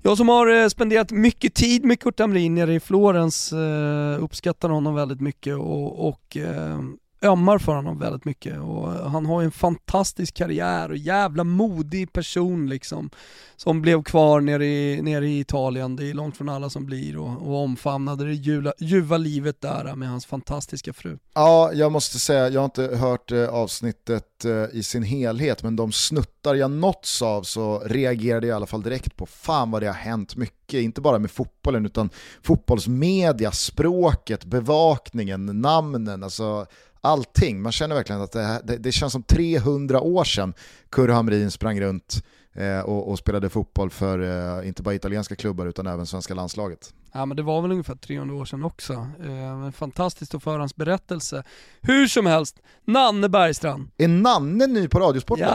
[0.02, 4.68] jag som har eh, spenderat mycket tid med Kurt Hamrin nere i Florens eh, uppskattar
[4.68, 6.78] honom väldigt mycket och, och eh,
[7.22, 12.12] ömmar för honom väldigt mycket och han har ju en fantastisk karriär och jävla modig
[12.12, 13.10] person liksom
[13.56, 17.18] som blev kvar nere i, nere i Italien, det är långt från alla som blir
[17.18, 21.18] och, och omfamnade det ljuva, ljuva livet där med hans fantastiska fru.
[21.34, 25.76] Ja, jag måste säga, jag har inte hört eh, avsnittet eh, i sin helhet men
[25.76, 29.82] de snuttar jag nåtts av så reagerade jag i alla fall direkt på fan vad
[29.82, 32.10] det har hänt mycket, inte bara med fotbollen utan
[32.42, 36.66] fotbollsmedia, språket, bevakningen, namnen, alltså
[37.00, 37.62] allting.
[37.62, 40.54] Man känner verkligen att det, det, det känns som 300 år sedan
[40.90, 44.18] Kurre Hamrin sprang runt eh, och, och, spelade fotboll för
[44.58, 46.94] eh, inte bara italienska klubbar utan även svenska landslaget.
[47.12, 48.92] Ja men det var väl ungefär 300 år sedan också.
[48.92, 51.44] Eh, fantastiskt att föra hans berättelse.
[51.80, 53.90] Hur som helst, Nanne Bergstrand.
[53.96, 55.48] Är Nanne ny på Radiosporten?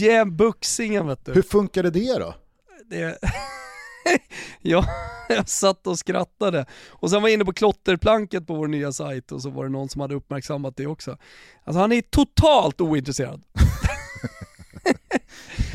[0.00, 1.32] Ja, Buxingen vet du.
[1.32, 2.34] Hur funkade det då?
[2.90, 3.18] Det...
[4.62, 4.84] ja,
[5.28, 6.66] jag satt och skrattade.
[6.88, 9.70] Och sen var jag inne på klotterplanket på vår nya sajt och så var det
[9.70, 11.16] någon som hade uppmärksammat det också.
[11.64, 13.42] Alltså han är totalt ointresserad.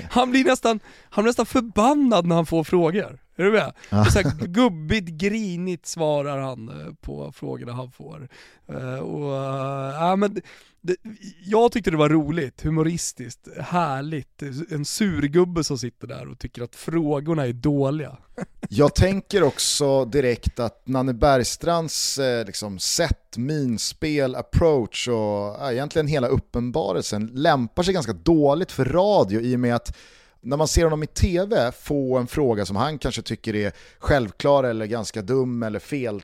[0.09, 3.19] han blir nästan, han blir nästan förbannad när han får frågor.
[3.35, 3.73] Är du med?
[3.89, 8.29] Så här, gubbigt, grinigt svarar han eh, på frågorna han får.
[8.69, 10.41] Uh, och, uh, ja, men
[10.85, 10.95] det,
[11.43, 14.41] jag tyckte det var roligt, humoristiskt, härligt.
[14.71, 18.17] En surgubbe som sitter där och tycker att frågorna är dåliga.
[18.69, 26.27] Jag tänker också direkt att Nanne Bergstrands eh, liksom, sätt, minspel, approach och egentligen hela
[26.27, 29.97] uppenbarelsen lämpar sig ganska dåligt för radio i och med att
[30.41, 34.63] när man ser honom i tv få en fråga som han kanske tycker är självklar
[34.63, 36.21] eller ganska dum eller fel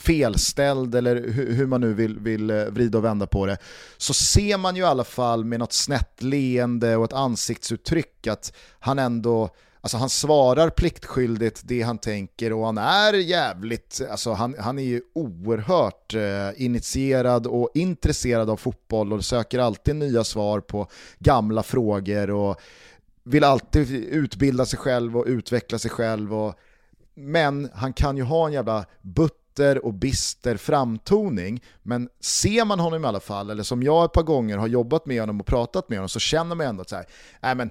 [0.00, 3.58] felställd eller hur, man nu vill, vill eh, vrida och vända på det,
[3.96, 8.52] så ser man ju i alla fall med något snett leende och ett ansiktsuttryck att
[8.78, 14.54] han ändå Alltså han svarar pliktskyldigt det han tänker och han är jävligt, alltså han,
[14.58, 20.60] han är ju oerhört eh, initierad och intresserad av fotboll och söker alltid nya svar
[20.60, 20.86] på
[21.18, 22.60] gamla frågor och
[23.24, 26.34] vill alltid utbilda sig själv och utveckla sig själv.
[26.34, 26.54] Och,
[27.14, 28.84] men han kan ju ha en jävla
[29.58, 31.62] bitter och bister framtoning.
[31.82, 35.06] Men ser man honom i alla fall, eller som jag ett par gånger har jobbat
[35.06, 37.06] med honom och pratat med honom, så känner man ändå att så här,
[37.42, 37.70] äh, men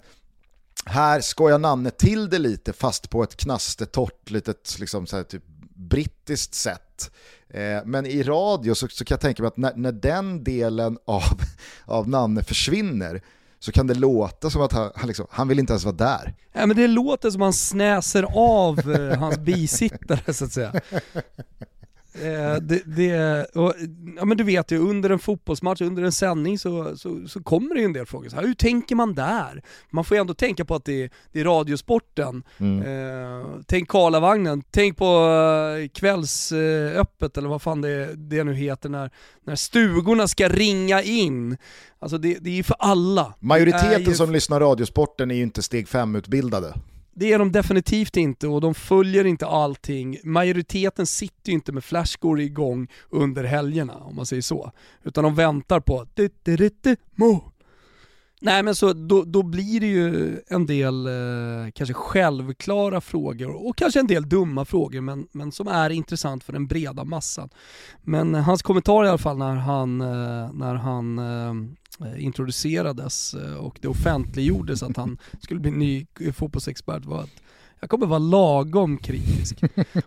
[0.85, 5.43] här skojar Nanne till det lite fast på ett knastertorrt litet liksom så här, typ
[5.75, 7.11] brittiskt sätt.
[7.49, 10.97] Eh, men i radio så, så, kan jag tänka mig att när, när den delen
[11.05, 11.41] av,
[11.85, 13.21] av Nanne försvinner
[13.59, 16.35] så kan det låta som att han, han, liksom, han vill inte ens vara där.
[16.53, 20.73] Ja, men det låter som att han snäser av eh, hans bisittare så att säga.
[22.23, 23.73] Eh, det, det, och,
[24.17, 27.75] ja men du vet ju, under en fotbollsmatch, under en sändning så, så, så kommer
[27.75, 28.29] det ju en del frågor.
[28.29, 29.61] Så här, hur tänker man där?
[29.89, 32.43] Man får ju ändå tänka på att det är, det är radiosporten.
[32.57, 32.81] Mm.
[32.81, 39.11] Eh, tänk Karlavagnen, tänk på uh, kvällsöppet eller vad fan det, det nu heter när,
[39.43, 41.57] när stugorna ska ringa in.
[41.99, 43.33] Alltså det, det är ju för alla.
[43.39, 46.73] Majoriteten som lyssnar radiosporten är ju inte steg 5-utbildade.
[47.19, 50.19] Det är de definitivt inte och de följer inte allting.
[50.23, 54.71] Majoriteten sitter ju inte med flashscore igång under helgerna om man säger så.
[55.03, 56.01] Utan de väntar på
[57.15, 57.41] mål.
[58.41, 63.77] Nej men så då, då blir det ju en del eh, kanske självklara frågor och
[63.77, 67.49] kanske en del dumma frågor men, men som är intressant för den breda massan.
[68.03, 73.55] Men eh, hans kommentar i alla fall när han, eh, när han eh, introducerades eh,
[73.55, 77.41] och det offentliggjordes att han skulle bli ny fotbollsexpert var att
[77.79, 79.61] jag kommer vara lagom kritisk.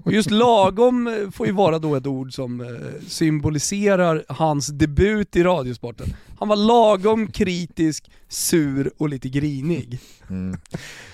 [0.04, 2.66] Och just lagom eh, får ju vara då ett ord som eh,
[3.09, 6.14] symboliserar hans debut i Radiosporten.
[6.38, 9.98] Han var lagom kritisk, sur och lite grinig.
[10.30, 10.59] Mm.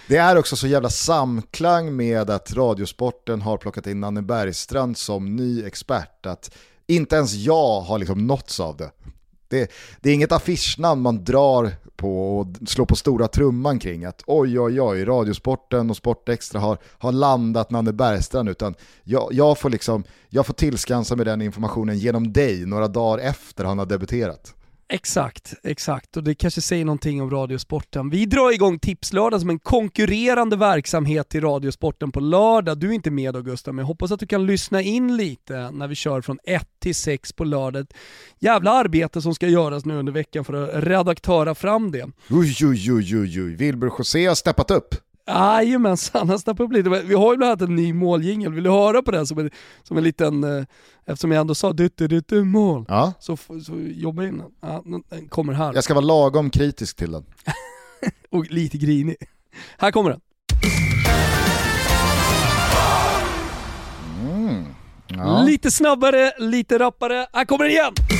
[0.08, 5.36] Det är också så jävla samklang med att Radiosporten har plockat in Nanne Bergstrand som
[5.36, 6.26] ny expert.
[6.26, 8.90] Att inte ens jag har liksom nåtts av det.
[9.48, 14.22] Det, det är inget affischnamn man drar på och slår på stora trumman kring att
[14.26, 19.70] oj oj oj, Radiosporten och Sportextra har, har landat Nanne Bergstrand utan jag, jag, får
[19.70, 24.55] liksom, jag får tillskansa med den informationen genom dig några dagar efter han har debuterat.
[24.88, 26.16] Exakt, exakt.
[26.16, 28.10] Och det kanske säger någonting om Radiosporten.
[28.10, 32.78] Vi drar igång Tipslördag som en konkurrerande verksamhet till Radiosporten på lördag.
[32.78, 35.70] Du är inte med då Gustav, men jag hoppas att du kan lyssna in lite
[35.70, 37.86] när vi kör från 1 till 6 på lördag.
[38.38, 42.04] Jävla arbete som ska göras nu under veckan för att redaktöra fram det.
[42.30, 43.54] Oj, oj, oj, oj, oj.
[43.54, 44.94] Wilbur José har steppat upp.
[45.26, 46.90] Jajamensan, han snappade upp lite.
[46.90, 49.50] Vi har ju bland annat en ny måljingel, vill du höra på den som en,
[49.82, 50.64] som en liten, eh,
[51.06, 53.12] eftersom jag ändå sa dutte mål, ja.
[53.18, 54.50] så, så jobba in den.
[54.60, 55.74] Ja, den kommer här.
[55.74, 57.24] Jag ska vara lagom kritisk till den.
[58.30, 59.16] Och lite grinig.
[59.78, 60.20] Här kommer den.
[64.20, 64.64] Mm.
[65.06, 65.42] Ja.
[65.42, 67.26] Lite snabbare, lite rappare.
[67.32, 68.15] Här kommer den igen!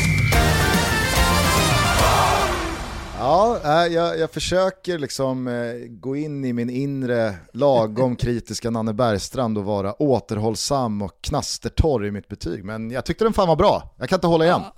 [3.18, 9.58] Ja, jag, jag försöker liksom eh, gå in i min inre lagom kritiska Nanne Bergstrand
[9.58, 12.64] och vara återhållsam och knastertorr i mitt betyg.
[12.64, 14.60] Men jag tyckte den fan var bra, jag kan inte hålla igen.
[14.64, 14.72] Ja.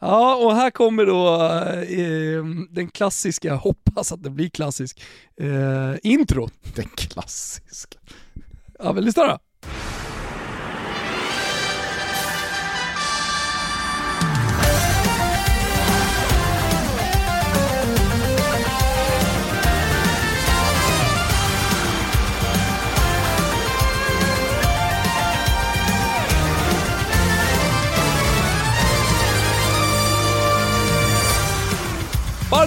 [0.00, 1.42] Ja, och här kommer då
[1.82, 5.02] eh, den klassiska, hoppas att det blir klassisk,
[5.40, 6.48] eh, intro.
[6.74, 7.98] Den klassiska.
[8.78, 9.38] Ja, men lyssna då.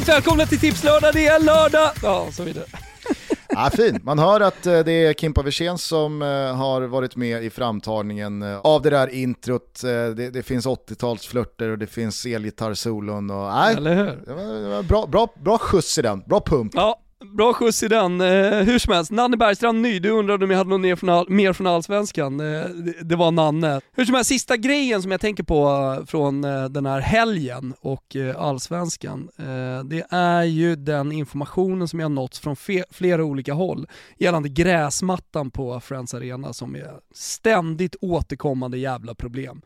[0.01, 1.91] Varmt välkomna till Tipslördag, det är lördag!
[2.03, 2.65] Ja, så vidare.
[3.49, 3.99] Ja, fin.
[4.03, 8.41] Man hör att eh, det är Kimpa Wirsén som eh, har varit med i framtagningen
[8.41, 9.81] eh, av det där introt.
[9.81, 13.29] Det, det finns 80-talsflörter och det finns elgitarrsolon.
[13.29, 14.19] Och, nej, Eller hur?
[14.25, 16.71] Det var, det var bra, bra, bra skjuts i den, bra pump.
[16.75, 18.21] Ja, Bra skjuts i den.
[18.21, 21.09] Eh, hur som helst, Nanne Bergstrand ny, du undrade om jag hade något mer från,
[21.09, 22.39] all, mer från Allsvenskan.
[22.39, 23.81] Eh, det, det, var Nanne.
[23.93, 25.67] Hur som helst, sista grejen som jag tänker på
[25.99, 31.87] eh, från eh, den här helgen och eh, Allsvenskan, eh, det är ju den informationen
[31.87, 32.55] som jag nåtts från
[32.91, 39.61] flera olika håll gällande gräsmattan på Friends Arena som är ständigt återkommande jävla problem.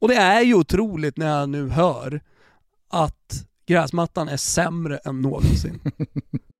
[0.00, 2.20] Och det är ju otroligt när jag nu hör
[2.88, 5.80] att gräsmattan är sämre än någonsin.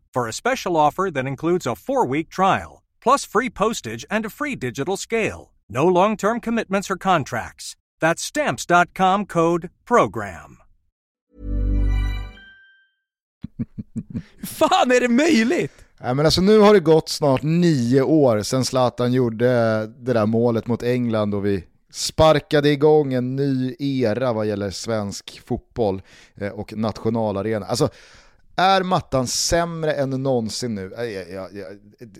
[0.13, 4.29] for a special offer that includes a four week trial, plus free postage and a
[4.29, 5.51] free digital scale.
[5.69, 7.75] No long term commitments or contracts.
[8.01, 10.57] That's stamps.com code program.
[14.43, 15.85] fan är det möjligt?
[15.99, 19.47] Ja, men alltså, nu har det gått snart nio år sedan Zlatan gjorde
[19.87, 25.41] det där målet mot England och vi sparkade igång en ny era vad gäller svensk
[25.45, 26.01] fotboll
[26.35, 27.65] eh, och nationalarena.
[27.65, 27.89] Alltså,
[28.61, 30.93] är mattan sämre än någonsin nu?
[30.97, 31.65] Ja, ja, ja,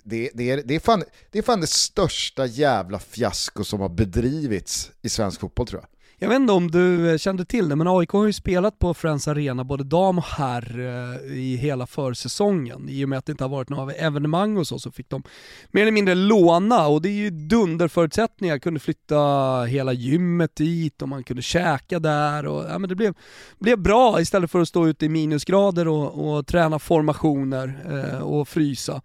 [0.04, 3.90] det, det, är, det, är fan, det är fan det största jävla fiasko som har
[3.90, 5.91] bedrivits i svensk fotboll tror jag.
[6.24, 8.94] Jag vet inte om du eh, kände till det, men AIK har ju spelat på
[8.94, 12.90] Friends Arena, både dam och herr, eh, i hela försäsongen.
[12.90, 15.24] I och med att det inte har varit några evenemang och så, så fick de
[15.72, 18.60] mer eller mindre låna och det är ju dunderförutsättningar.
[18.60, 19.18] Kunde flytta
[19.64, 23.14] hela gymmet dit och man kunde käka där och ja, men det blev,
[23.60, 28.48] blev bra istället för att stå ute i minusgrader och, och träna formationer eh, och
[28.48, 29.02] frysa.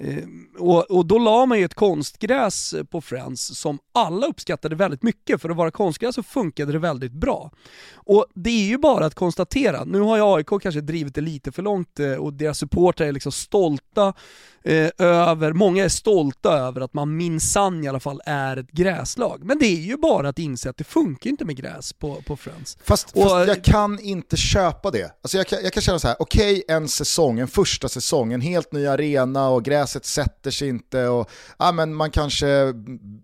[0.00, 0.24] Eh,
[0.58, 5.42] och, och, då la man ju ett konstgräs på Friends som alla uppskattade väldigt mycket.
[5.42, 7.50] För att vara konstgräs så funkade det väldigt bra.
[7.94, 11.52] Och det är ju bara att konstatera, nu har ju AIK kanske drivit det lite
[11.52, 14.12] för långt eh, och deras supportrar är liksom stolta
[14.64, 19.40] eh, över, många är stolta över att man minsann i alla fall är ett gräslag.
[19.44, 22.36] Men det är ju bara att inse att det funkar inte med gräs på, på
[22.36, 22.78] Friends.
[22.84, 25.12] Fast, Och- fast jag kan inte köpa det.
[25.22, 28.40] Alltså jag, kan, jag kan känna så här: okej en säsong, en första säsong, en
[28.40, 32.72] helt ny arena och gräset sätter sig inte och ja, men man kanske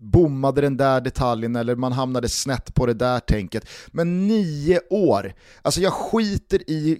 [0.01, 3.67] bommade den där detaljen eller man hamnade snett på det där tänket.
[3.89, 6.99] Men nio år, alltså jag skiter i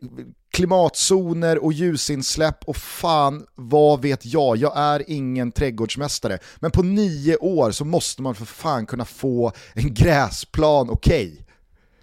[0.53, 6.39] klimatzoner och ljusinsläpp och fan vad vet jag, jag är ingen trädgårdsmästare.
[6.61, 11.43] Men på nio år så måste man för fan kunna få en gräsplan okej.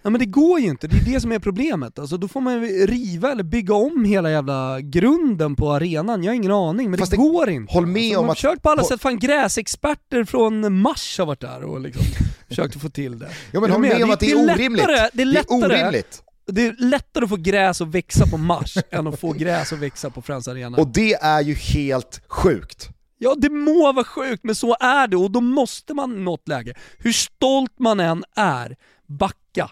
[0.02, 1.98] Ja men det går ju inte, det är det som är problemet.
[1.98, 6.36] Alltså, då får man riva eller bygga om hela jävla grunden på arenan, jag har
[6.36, 7.72] ingen aning, men Fast det, det- går inte.
[7.72, 11.18] håll med alltså, om man har att- försökt på alla sätt, fan gräsexperter från Mars
[11.18, 12.02] har varit där och liksom
[12.48, 13.28] försökt att få till det.
[13.52, 14.84] Ja men Är håll du med om att det är lättare- orimligt.
[15.12, 16.22] Det är lättare, orimligt.
[16.46, 19.78] det är lättare att få gräs att växa på Mars än att få gräs att
[19.78, 20.76] växa på Friends Arena.
[20.78, 22.88] Och det är ju helt sjukt.
[23.18, 26.48] Ja det må vara sjukt, men så är det och då måste man i något
[26.48, 28.76] läge, hur stolt man än är,
[29.06, 29.70] backa vecka.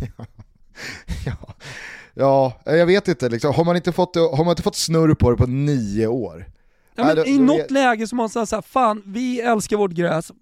[0.00, 0.26] ja.
[2.16, 3.54] Ja, ja jag vet inte, liksom.
[3.54, 6.46] har, man inte fått, har man inte fått snurr på det på nio år?
[6.96, 9.90] Ja, men då- I då något läge så måste man säga fan vi älskar vårt
[9.90, 10.32] gräs,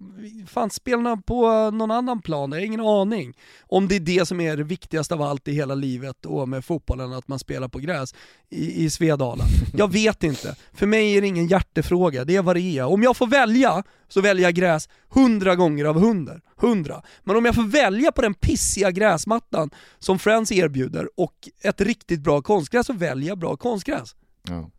[0.46, 3.34] fan spelarna på någon annan plan, jag har ingen aning.
[3.62, 6.64] Om det är det som är det viktigaste av allt i hela livet och med
[6.64, 8.14] fotbollen, att man spelar på gräs
[8.50, 9.44] i, i Svedala.
[9.76, 10.56] Jag vet inte.
[10.72, 12.84] För mig är det ingen hjärtefråga, det är vad det är.
[12.84, 16.34] Om jag får välja så väljer jag gräs hundra gånger av hundra.
[16.56, 17.02] hundra.
[17.24, 22.20] Men om jag får välja på den pissiga gräsmattan som Friends erbjuder och ett riktigt
[22.20, 24.14] bra konstgräs så väljer jag bra konstgräs.
[24.48, 24.70] Ja,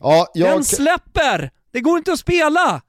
[0.00, 1.50] ja jag, Den släpper!
[1.72, 2.82] Det går inte att spela!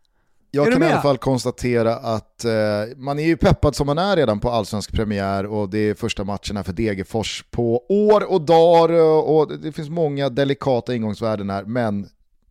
[0.52, 2.52] jag är kan i alla fall konstatera att eh,
[2.98, 6.24] man är ju peppad som man är redan på allsvensk premiär och det är första
[6.24, 8.94] matchen här för Degerfors på år och dagar
[9.28, 12.10] och det finns många delikata ingångsvärden här men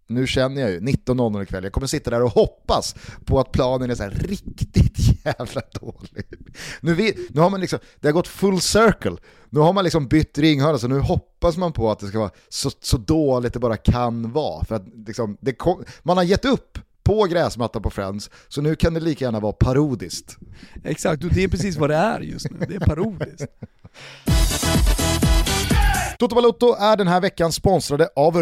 [0.09, 2.95] nu känner jag ju, 19.00 ikväll, jag kommer sitta där och hoppas
[3.25, 6.25] på att planen är så riktigt jävla dålig.
[6.81, 9.17] Nu, vi, nu har man liksom, det har gått full circle,
[9.51, 12.31] nu har man liksom bytt ringhörna så nu hoppas man på att det ska vara
[12.49, 14.65] så, så dåligt det bara kan vara.
[14.65, 18.95] För att liksom, kom, man har gett upp på gräsmattan på Friends, så nu kan
[18.95, 20.37] det lika gärna vara parodiskt.
[20.85, 22.67] Exakt, och det är precis vad det är just nu.
[22.69, 23.47] Det är parodiskt.
[26.19, 28.37] Toto Balotto är den här veckan sponsrade av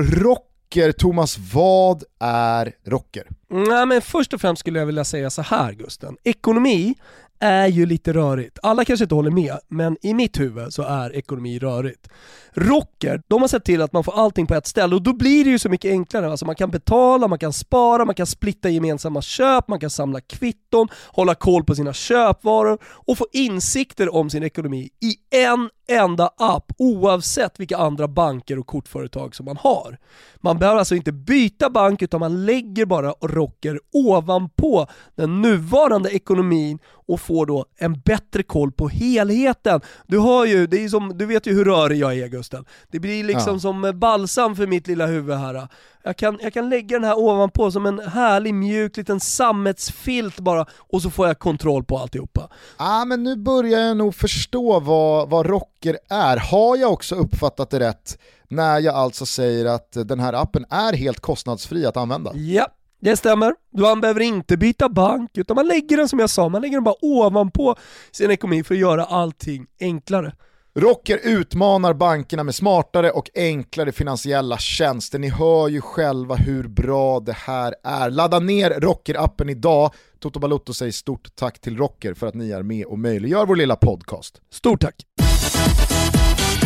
[0.75, 0.93] Rocker.
[0.93, 3.27] Thomas, vad är Rocker?
[3.51, 6.17] Nej men först och främst skulle jag vilja säga så här Gusten.
[6.25, 6.95] Ekonomi
[7.41, 8.59] är ju lite rörigt.
[8.63, 12.09] Alla kanske inte håller med, men i mitt huvud så är ekonomi rörigt.
[12.53, 15.45] Rocker, de har sett till att man får allting på ett ställe och då blir
[15.45, 16.31] det ju så mycket enklare.
[16.31, 20.21] Alltså man kan betala, man kan spara, man kan splitta gemensamma köp, man kan samla
[20.21, 26.31] kvitton, hålla koll på sina köpvaror och få insikter om sin ekonomi i en enda
[26.37, 29.99] app oavsett vilka andra banker och kortföretag som man har.
[30.37, 36.79] Man behöver alltså inte byta bank utan man lägger bara rocker ovanpå den nuvarande ekonomin
[37.09, 39.81] och får då en bättre koll på helheten.
[40.07, 42.65] Du hör ju, det är som, du vet ju hur rörig jag är Gusten.
[42.91, 43.61] Det blir liksom Ja.
[43.61, 45.69] som balsam för mitt lilla huvud här.
[46.03, 50.67] Jag kan, jag kan lägga den här ovanpå som en härlig mjuk liten sammetsfilt bara
[50.77, 52.49] och så får jag kontroll på alltihopa.
[52.77, 56.37] Ah, men nu börjar jag nog förstå vad, vad Rocker är.
[56.37, 60.93] Har jag också uppfattat det rätt när jag alltså säger att den här appen är
[60.93, 62.33] helt kostnadsfri att använda?
[62.35, 62.67] Ja,
[63.01, 63.55] det stämmer.
[63.79, 66.85] Man behöver inte byta bank, utan man lägger den som jag sa, man lägger den
[66.85, 67.77] bara ovanpå
[68.13, 70.33] sin ekonomi för att göra allting enklare.
[70.79, 75.19] Rocker utmanar bankerna med smartare och enklare finansiella tjänster.
[75.19, 78.11] Ni hör ju själva hur bra det här är.
[78.11, 79.91] Ladda ner Rocker-appen idag.
[80.21, 83.57] Toto Balotto säger stort tack till Rocker för att ni är med och möjliggör vår
[83.57, 84.41] lilla podcast.
[84.51, 85.26] Stort tack!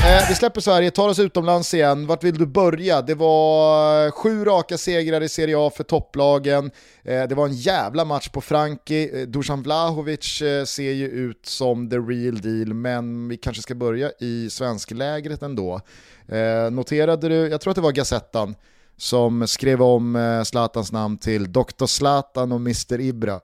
[0.04, 2.06] Eh, vi släpper Sverige, tar oss utomlands igen.
[2.06, 3.02] Vart vill du börja?
[3.02, 6.70] Det var sju raka segrar i Serie A för topplagen.
[7.02, 9.20] Eh, det var en jävla match på Franki.
[9.20, 13.74] Eh, Dusan Vlahovic eh, ser ju ut som the real deal, men vi kanske ska
[13.74, 15.80] börja i svensklägret ändå.
[16.28, 18.54] Eh, noterade du, jag tror att det var Gazettan,
[18.96, 21.86] som skrev om eh, Zlatans namn till Dr.
[21.86, 23.00] Zlatan och Mr.
[23.00, 23.40] Ibra.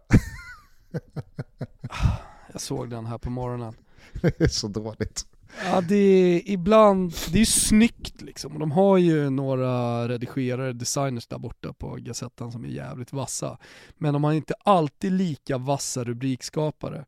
[2.52, 3.74] Jag såg den här på morgonen.
[4.22, 5.26] det är så dåligt.
[5.64, 8.52] Ja det är ibland, det är ju snyggt liksom.
[8.52, 13.58] Och de har ju några redigerare, designers där borta på Gazettan som är jävligt vassa.
[13.96, 17.04] Men de har inte alltid lika vassa rubrikskapare.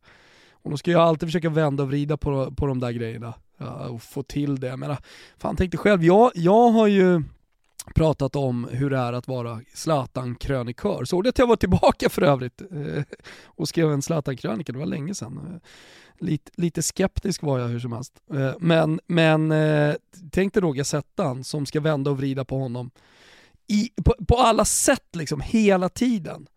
[0.51, 3.33] Och de ska ju alltid försöka vända och vrida på, på de där grejerna.
[3.57, 4.67] Ja, och få till det.
[4.67, 5.03] Jag menar, ah,
[5.37, 7.23] fan tänk dig själv, jag, jag har ju
[7.95, 11.05] pratat om hur det är att vara Zlatan-krönikör.
[11.05, 13.03] Såg du att jag var tillbaka för övrigt eh,
[13.43, 15.37] och skrev en Zlatan-krönika, det var länge sedan.
[15.37, 15.69] Eh,
[16.25, 18.13] lite, lite skeptisk var jag hur som helst.
[18.33, 19.53] Eh, men, men
[20.31, 22.91] tänk dig Roger Settan som ska vända och vrida på honom.
[23.67, 26.47] i, på, på alla sätt liksom, hela tiden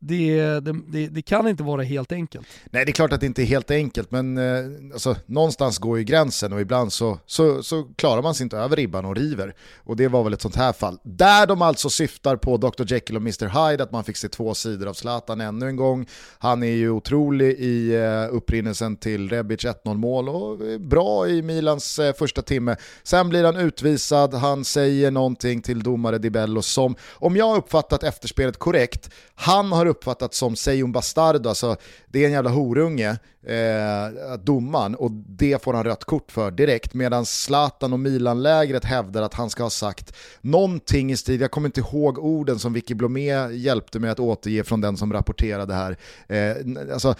[0.00, 2.46] det, det, det, kan inte vara helt enkelt.
[2.64, 5.98] Nej det är klart att det inte är helt enkelt men eh, alltså, någonstans går
[5.98, 9.54] ju gränsen och ibland så, så, så, klarar man sig inte över ribban och river.
[9.76, 10.98] Och det var väl ett sånt här fall.
[11.02, 12.92] Där de alltså syftar på Dr.
[12.92, 13.70] Jekyll och Mr.
[13.70, 16.06] Hyde, att man fick se två sidor av Zlatan ännu en gång.
[16.38, 21.98] Han är ju otrolig i eh, upprinnelsen till Rebic 1-0 mål och bra i Milans
[21.98, 22.76] eh, första timme.
[23.02, 27.56] Sen blir han utvisad, han säger någonting till domare Di Bello som, om jag har
[27.56, 31.76] uppfattat efterspelet korrekt, han har uppfattats som Seijon Bastardo, alltså
[32.06, 36.94] det är en jävla horunge, eh, domaren, och det får han rött kort för direkt,
[36.94, 41.68] medan Zlatan och Milan-lägret hävdar att han ska ha sagt någonting i stil, jag kommer
[41.68, 45.96] inte ihåg orden som Vicky Blomé hjälpte mig att återge från den som rapporterade här.
[46.28, 46.56] Eh,
[46.92, 47.14] alltså,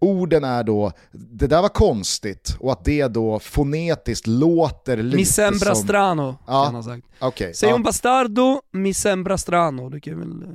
[0.00, 5.24] orden är då, det där var konstigt, och att det då fonetiskt låter lite Mi
[5.24, 5.84] sembra som...
[5.84, 7.06] strano, ja, kan han ha sagt.
[7.20, 7.78] Okay, Säg ja.
[7.78, 10.48] bastardo, mi sembra strano, du kan väl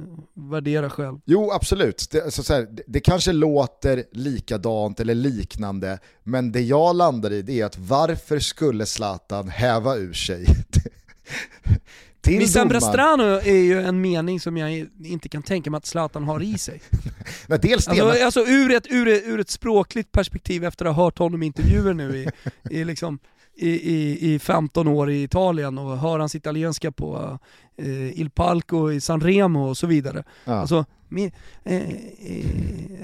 [0.51, 1.19] värdera själv.
[1.25, 2.07] Jo, absolut.
[2.11, 7.33] Det, alltså, så här, det, det, kanske låter likadant eller liknande, men det jag landar
[7.33, 10.45] i det är att varför skulle Zlatan häva ur sig?
[12.21, 15.85] till Mi sembra strano är ju en mening som jag inte kan tänka mig att
[15.85, 16.81] Zlatan har i sig.
[17.47, 18.25] Nej, dels det, alltså, men...
[18.25, 21.45] alltså ur, ett, ur, ett, ur ett språkligt perspektiv efter att ha hört honom i
[21.45, 22.29] intervjuer nu i,
[22.69, 23.19] i liksom
[23.55, 27.39] i, i, i 15 år i Italien och hör hans italienska på
[27.77, 30.23] eh, Il Palco i San Remo och så vidare.
[30.45, 30.53] Ja.
[30.53, 30.85] Alltså,
[31.17, 31.31] eh,
[31.63, 32.45] eh,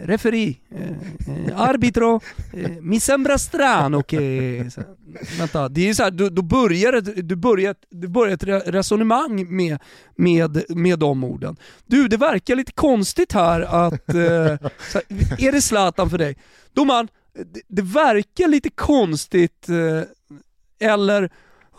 [0.05, 0.89] referi, eh,
[1.27, 2.21] eh, arbitro,
[2.53, 4.65] eh, mi sembra strano che...
[5.37, 9.55] Vänta, det är så här, du, du, börjar ett, du, börjar, du börjar ett resonemang
[9.55, 9.79] med,
[10.15, 11.57] med, med de orden.
[11.85, 14.09] Du, det verkar lite konstigt här att...
[14.09, 15.01] Eh, här,
[15.37, 16.37] är det Zlatan för dig?
[16.73, 20.03] Domaren, det, det verkar lite konstigt eh,
[20.89, 21.29] eller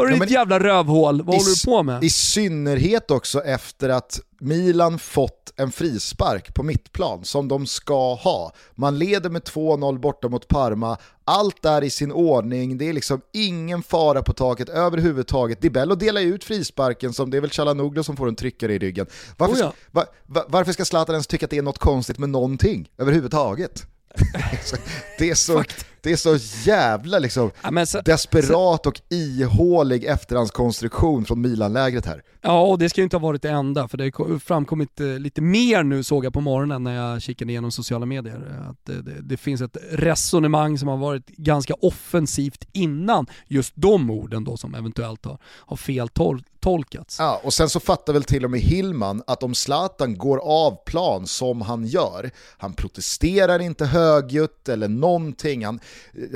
[0.01, 2.05] har du ja, ditt jävla rövhål, vad håller du på med?
[2.05, 8.53] I synnerhet också efter att Milan fått en frispark på mittplan som de ska ha.
[8.75, 13.21] Man leder med 2-0 borta mot Parma, allt är i sin ordning, det är liksom
[13.33, 15.63] ingen fara på taket överhuvudtaget.
[15.63, 18.79] Di Bello delar ut frisparken som det är väl Chalanoglu som får en tryckare i
[18.79, 19.07] ryggen.
[19.37, 19.73] Varför, oh ja.
[19.91, 23.87] va, va, varför ska Zlatan ens tycka att det är något konstigt med någonting överhuvudtaget?
[25.19, 25.65] det, är så,
[26.03, 26.37] det är så
[26.71, 32.23] jävla liksom ja, så, desperat och ihålig efterhandskonstruktion från Milan-lägret här.
[32.43, 35.07] Ja, och det ska ju inte ha varit det enda, för det har framkommit eh,
[35.07, 38.67] lite mer nu såg jag på morgonen när jag kikade igenom sociala medier.
[38.71, 44.11] Att det, det, det finns ett resonemang som har varit ganska offensivt innan just de
[44.11, 47.19] orden då som eventuellt har, har fel tol tolkats.
[47.19, 50.85] Ja, och sen så fattar väl till och med Hillman att om Zlatan går av
[50.85, 55.81] plan som han gör, han protesterar inte högljutt eller någonting, han,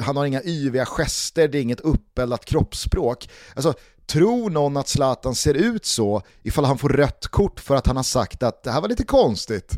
[0.02, 3.28] han har inga yviga gester, det är inget uppeldat kroppsspråk.
[3.54, 3.74] Alltså,
[4.06, 7.96] tror någon att Zlatan ser ut så ifall han får rött kort för att han
[7.96, 9.72] har sagt att det här var lite konstigt?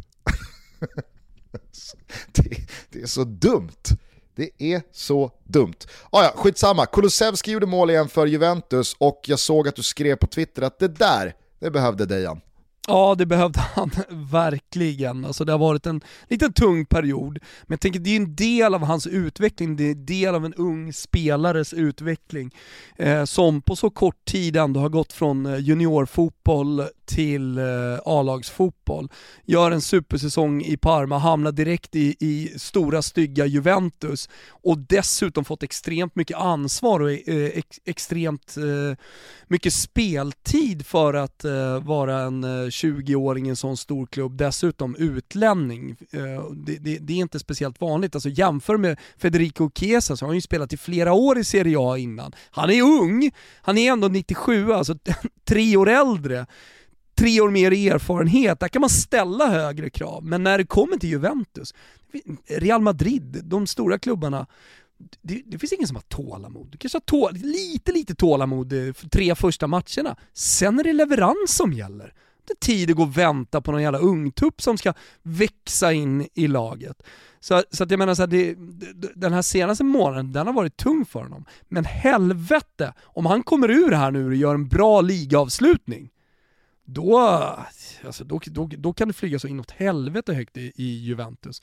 [2.32, 2.56] det,
[2.90, 3.82] det är så dumt.
[4.34, 5.76] Det är så dumt.
[6.10, 10.16] Ah, ja, skitsamma, Kulusevski gjorde mål igen för Juventus och jag såg att du skrev
[10.16, 12.40] på Twitter att det där, det behövde Dejan.
[12.86, 15.24] Ja, det behövde han verkligen.
[15.24, 18.74] Alltså det har varit en lite tung period, men jag tänker det är en del
[18.74, 22.54] av hans utveckling, det är en del av en ung spelares utveckling
[22.96, 27.64] eh, som på så kort tid ändå har gått från eh, juniorfotboll till eh,
[28.04, 29.08] A-lagsfotboll.
[29.44, 35.62] Gör en supersäsong i Parma, hamnar direkt i, i stora stygga Juventus och dessutom fått
[35.62, 38.98] extremt mycket ansvar och eh, ex, extremt eh,
[39.46, 44.96] mycket speltid för att eh, vara en eh, 20-åring i en sån stor klubb, dessutom
[44.96, 45.96] utlänning.
[46.10, 48.14] Det, det, det, är inte speciellt vanligt.
[48.14, 51.76] Alltså jämför med Federico Chiesa så har han ju spelat i flera år i Serie
[51.80, 52.34] A innan.
[52.50, 53.30] Han är ung,
[53.62, 54.98] han är ändå 97, alltså
[55.44, 56.46] tre år äldre
[57.18, 60.24] tre år mer erfarenhet, där kan man ställa högre krav.
[60.24, 61.74] Men när det kommer till Juventus,
[62.48, 64.46] Real Madrid, de stora klubbarna,
[65.22, 66.68] det, det, finns ingen som har tålamod.
[66.70, 70.16] Du kanske har tål, lite, lite tålamod eh, för tre första matcherna.
[70.32, 72.14] Sen är det leverans som gäller.
[72.46, 74.92] Det är tid att gå och vänta på någon jävla ungtupp som ska
[75.22, 77.02] växa in i laget.
[77.40, 78.54] Så, så att jag menar så här, det,
[79.14, 81.44] den här senaste månaden, den har varit tung för honom.
[81.68, 86.10] Men helvete, om han kommer ur här nu och gör en bra ligaavslutning,
[86.86, 87.18] då,
[88.04, 91.62] alltså, då, då, då kan det flyga så inåt helvete högt i, i Juventus.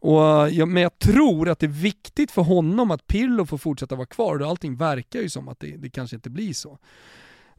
[0.00, 3.94] Och, ja, men jag tror att det är viktigt för honom att Pirlo får fortsätta
[3.94, 6.78] vara kvar och allting verkar ju som att det, det kanske inte blir så.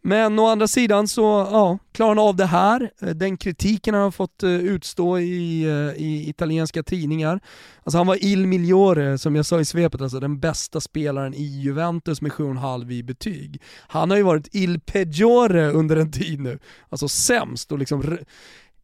[0.08, 2.92] Men å andra sidan så ja, klarar han av det här.
[3.02, 7.40] Eh, den kritiken han har fått eh, utstå i, eh, i italienska tidningar.
[7.84, 11.44] Alltså han var il migliore, som jag sa i svepet, alltså den bästa spelaren i
[11.44, 13.62] Juventus med 7,5 i betyg.
[13.88, 18.18] Han har ju varit il peggiore under en tid nu, alltså sämst och liksom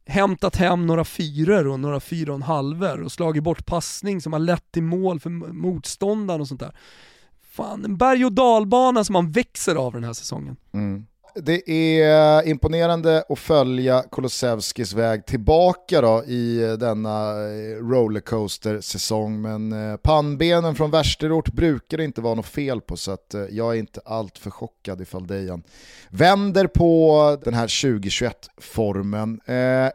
[0.06, 4.32] hämtat hem några fyror och några fyra och en halver och slagit bort passning som
[4.32, 6.76] har lett till mål för motståndaren och sånt där.
[7.52, 10.56] Fan, en berg och dalbana som man växer av den här säsongen.
[10.72, 19.42] Mm det är imponerande att följa Kolosevskis väg tillbaka då i denna eh, rollercoaster-säsong.
[19.42, 23.44] Men eh, pannbenen från värsterort brukar det inte vara något fel på så att eh,
[23.50, 25.62] jag är inte allt för chockad ifall Dejan
[26.10, 29.40] vänder på den här 2021-formen.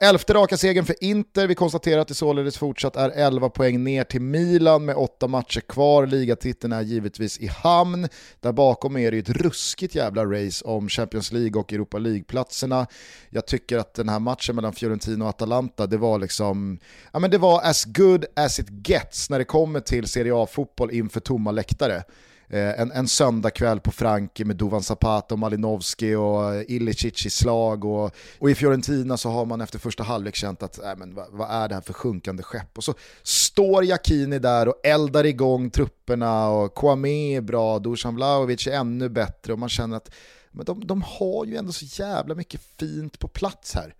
[0.02, 4.04] Elfte raka segern för Inter, vi konstaterar att det således fortsatt är 11 poäng ner
[4.04, 6.06] till Milan med åtta matcher kvar.
[6.06, 8.08] Ligatiteln är givetvis i hamn.
[8.40, 11.98] Där bakom är det ju ett ruskigt jävla race om Champions Champions League och Europa
[11.98, 12.88] League-platserna.
[13.30, 16.80] Jag tycker att den här matchen mellan Fiorentina och Atalanta, det var liksom,
[17.14, 20.92] ja men det var as good as it gets när det kommer till Serie A-fotboll
[20.92, 22.04] inför tomma läktare.
[22.50, 27.30] Eh, en, en söndagkväll på Franke med Duvan Zapata och Malinowski och eh, Ilicic i
[27.30, 27.86] slag.
[27.86, 31.26] Och, och i Fiorentina så har man efter första halvlek känt att äh, men, vad,
[31.32, 32.78] vad, är det här för sjunkande skepp?
[32.78, 38.68] Och så står Jakini där och eldar igång trupperna och Kwame är bra, Dusan Vlahovic
[38.68, 40.12] är ännu bättre och man känner att
[40.52, 43.96] men de, de har ju ändå så jävla mycket fint på plats här.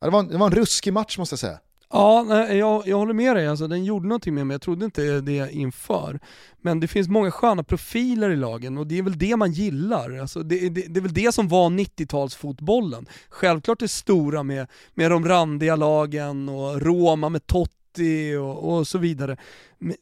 [0.00, 1.58] Det var en, det var en ruskig match måste jag säga.
[1.92, 3.46] Ja, jag, jag håller med dig.
[3.46, 4.54] Alltså, den gjorde någonting med mig.
[4.54, 6.20] Jag trodde inte det inför.
[6.60, 10.18] Men det finns många sköna profiler i lagen och det är väl det man gillar.
[10.18, 13.06] Alltså, det, det, det är väl det som var 90-talsfotbollen.
[13.28, 18.88] Självklart det stora med, med de randiga lagen och Roma med Totti City och, och
[18.88, 19.36] så vidare.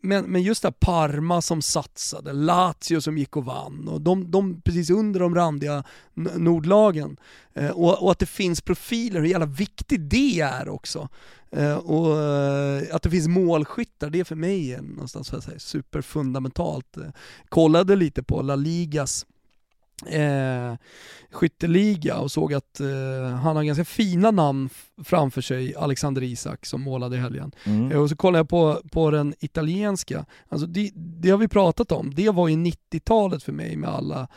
[0.00, 4.30] Men, men just det här Parma som satsade, Lazio som gick och vann och de,
[4.30, 5.84] de precis under de randiga
[6.14, 7.16] nordlagen.
[7.54, 11.08] Eh, och, och, att det finns profiler, hur jävla viktigt det är också.
[11.50, 16.96] Eh, och eh, att det finns målskyttar, det är för mig någonstans för säga, superfundamentalt.
[16.96, 17.10] Eh,
[17.48, 19.26] kollade lite på La Ligas
[20.06, 20.74] eh,
[21.32, 22.86] skytteliga och såg att eh,
[23.42, 24.68] han har ganska fina namn
[25.04, 27.52] framför sig, Alexander Isak som målade i helgen.
[27.64, 27.92] Mm.
[27.92, 31.92] Eh, och så kollade jag på, på den italienska, alltså det, det har vi pratat
[31.92, 34.28] om, det var ju 90-talet för mig med alla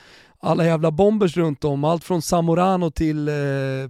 [0.44, 3.34] alla jävla bombers runt om, allt från Zamorano till eh,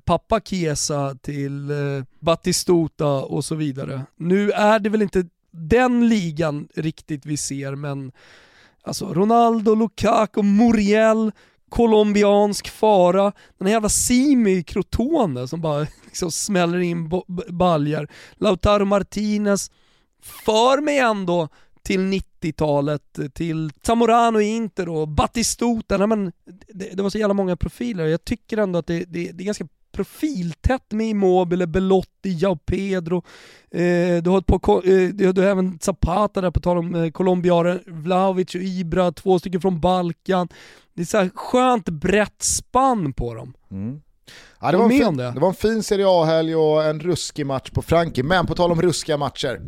[0.06, 4.02] pappa Chiesa till eh, Battistuta och så vidare.
[4.16, 8.12] Nu är det väl inte den ligan riktigt vi ser, men
[8.84, 11.32] alltså Ronaldo, Lukaku, Muriel,
[11.72, 17.12] colombiansk fara, den här jävla Simi Crotone som bara liksom smäller in
[17.50, 18.08] baljar.
[18.34, 19.72] Lautaro Martinez
[20.22, 21.50] för mig ändå
[21.84, 26.32] till 90-talet, till Zamorano i Inter och Battistuta, men
[26.74, 28.06] det, det, var så jävla många profiler.
[28.06, 33.24] Jag tycker ändå att det, det, det är ganska profiltätt med Immobile, Belotti, Jao Pedro.
[33.72, 37.12] Eh, du, har ett par, eh, du har även Zapata där på tal om eh,
[37.12, 40.48] colombianer, Vlahovic och Ibra, två stycken från Balkan.
[40.94, 43.54] Det är så skönt brett spann på dem.
[43.72, 44.02] Mm.
[44.60, 45.32] Ja, det, var fin, det?
[45.32, 48.24] det var en fin Serie A-helg och en ruskig match på Frankie.
[48.24, 49.62] Men på tal om ruskiga matcher,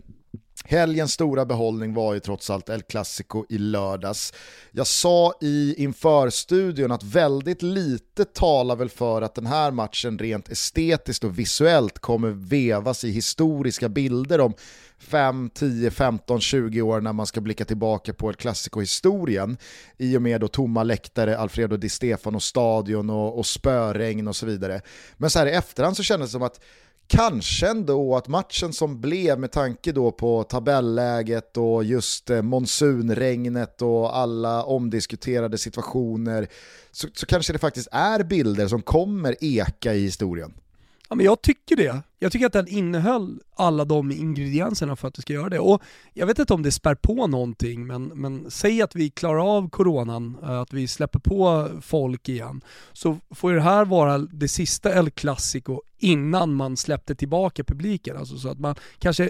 [0.66, 4.34] Helgens stora behållning var ju trots allt El Clasico i lördags.
[4.72, 10.50] Jag sa i inför-studion att väldigt lite talar väl för att den här matchen rent
[10.50, 14.54] estetiskt och visuellt kommer vevas i historiska bilder om
[14.98, 19.58] 5, 10, 15, 20 år när man ska blicka tillbaka på El Clasico-historien
[19.98, 24.46] i och med då tomma läktare, Alfredo Di Stefano stadion och, och spöregn och så
[24.46, 24.82] vidare.
[25.18, 26.60] Men så här i efterhand så kändes det som att
[27.08, 33.82] kanske ändå att matchen som blev med tanke då på tabelläget och just eh, monsunregnet
[33.82, 36.48] och alla omdiskuterade situationer
[36.92, 40.54] så, så kanske det faktiskt är bilder som kommer eka i historien.
[41.14, 42.02] Ja, men jag tycker det.
[42.20, 45.60] Jag tycker att den innehöll alla de ingredienserna för att vi ska göra det.
[45.60, 45.82] Och
[46.14, 49.70] jag vet inte om det spär på någonting, men, men säg att vi klarar av
[49.70, 52.62] coronan, eh, att vi släpper på folk igen,
[52.94, 58.18] så får ju det här vara det sista El Clasico innan man släppte tillbaka publiken.
[58.18, 59.30] Alltså så att man kanske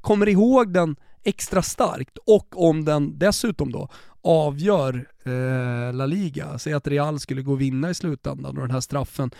[0.00, 3.88] kommer ihåg den extra starkt och om den dessutom då
[4.22, 6.58] avgör eh, La Liga.
[6.58, 9.30] Säg att Real skulle gå och vinna i slutändan och den här straffen.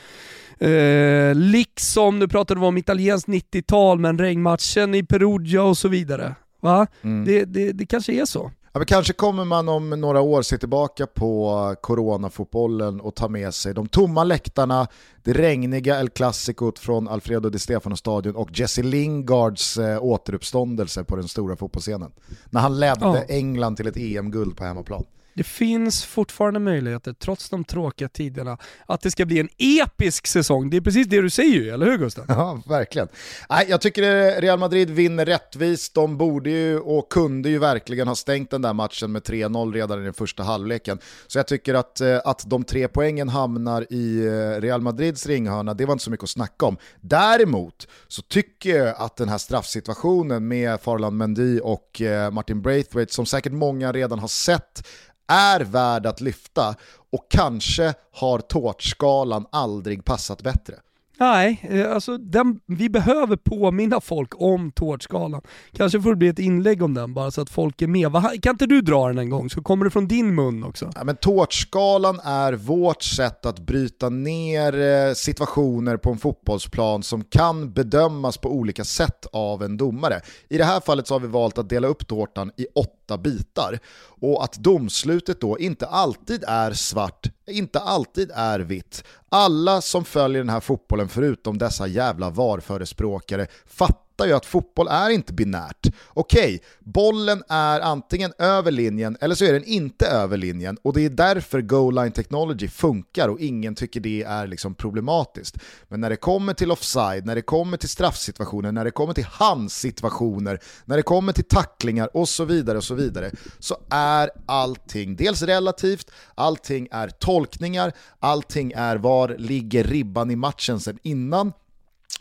[0.59, 6.35] Eh, liksom, nu pratade vi om italienskt 90-tal, men regnmatchen i Perugia och så vidare.
[6.61, 6.87] Va?
[7.03, 7.25] Mm.
[7.25, 8.51] Det, det, det kanske är så.
[8.73, 13.55] Ja, men kanske kommer man om några år se tillbaka på coronafotbollen och ta med
[13.55, 14.87] sig de tomma läktarna,
[15.23, 21.17] det regniga El Clasicot från Alfredo Di Stefano stadion och Jesse Lingards eh, återuppståndelse på
[21.17, 22.13] den stora fotbollsscenen.
[22.51, 23.25] När han ledde ja.
[23.29, 25.05] England till ett EM-guld på hemmaplan
[25.35, 30.71] det finns fortfarande möjligheter, trots de tråkiga tiderna, att det ska bli en episk säsong.
[30.71, 32.25] Det är precis det du säger ju, eller hur Gustav?
[32.29, 33.09] Ja, verkligen.
[33.51, 35.95] Nej, jag tycker eh, Real Madrid vinner rättvist.
[35.95, 40.01] De borde ju och kunde ju verkligen ha stängt den där matchen med 3-0 redan
[40.01, 40.99] i den första halvleken.
[41.27, 45.75] Så jag tycker att, eh, att de tre poängen hamnar i eh, Real Madrids ringhörna,
[45.75, 46.77] det var inte så mycket att snacka om.
[47.01, 52.03] Däremot så tycker jag att den här straffsituationen med Farland Mendy och
[52.33, 54.83] Martin Braithwaite, som säkert många redan har sett,
[55.31, 56.75] är värd att lyfta
[57.13, 60.75] och kanske har tårtskalan aldrig passat bättre.
[61.21, 65.43] Nej, eh, alltså den, vi behöver påminna folk om tårtskalan.
[65.73, 68.13] Kanske får det bli ett inlägg om den bara så att folk är med.
[68.43, 70.91] Kan inte du dra den en gång så kommer det från din mun också?
[70.95, 77.25] Ja, men tårtskalan är vårt sätt att bryta ner eh, situationer på en fotbollsplan som
[77.25, 80.21] kan bedömas på olika sätt av en domare.
[80.49, 83.79] I det här fallet så har vi valt att dela upp tårtan i åtta bitar
[84.21, 89.05] och att domslutet då inte alltid är svart, inte alltid är vitt.
[89.29, 94.89] Alla som följer den här fotbollen förutom dessa jävla VAR-förespråkare fattar fattar ju att fotboll
[94.89, 95.87] är inte binärt.
[96.09, 100.93] Okej, okay, bollen är antingen över linjen eller så är den inte över linjen och
[100.93, 105.57] det är därför goal line technology funkar och ingen tycker det är liksom problematiskt.
[105.89, 109.25] Men när det kommer till offside, när det kommer till straffsituationer, när det kommer till
[109.25, 115.17] handsituationer, när det kommer till tacklingar och så vidare och så vidare så är allting
[115.17, 121.53] dels relativt, allting är tolkningar, allting är var ligger ribban i matchen sen innan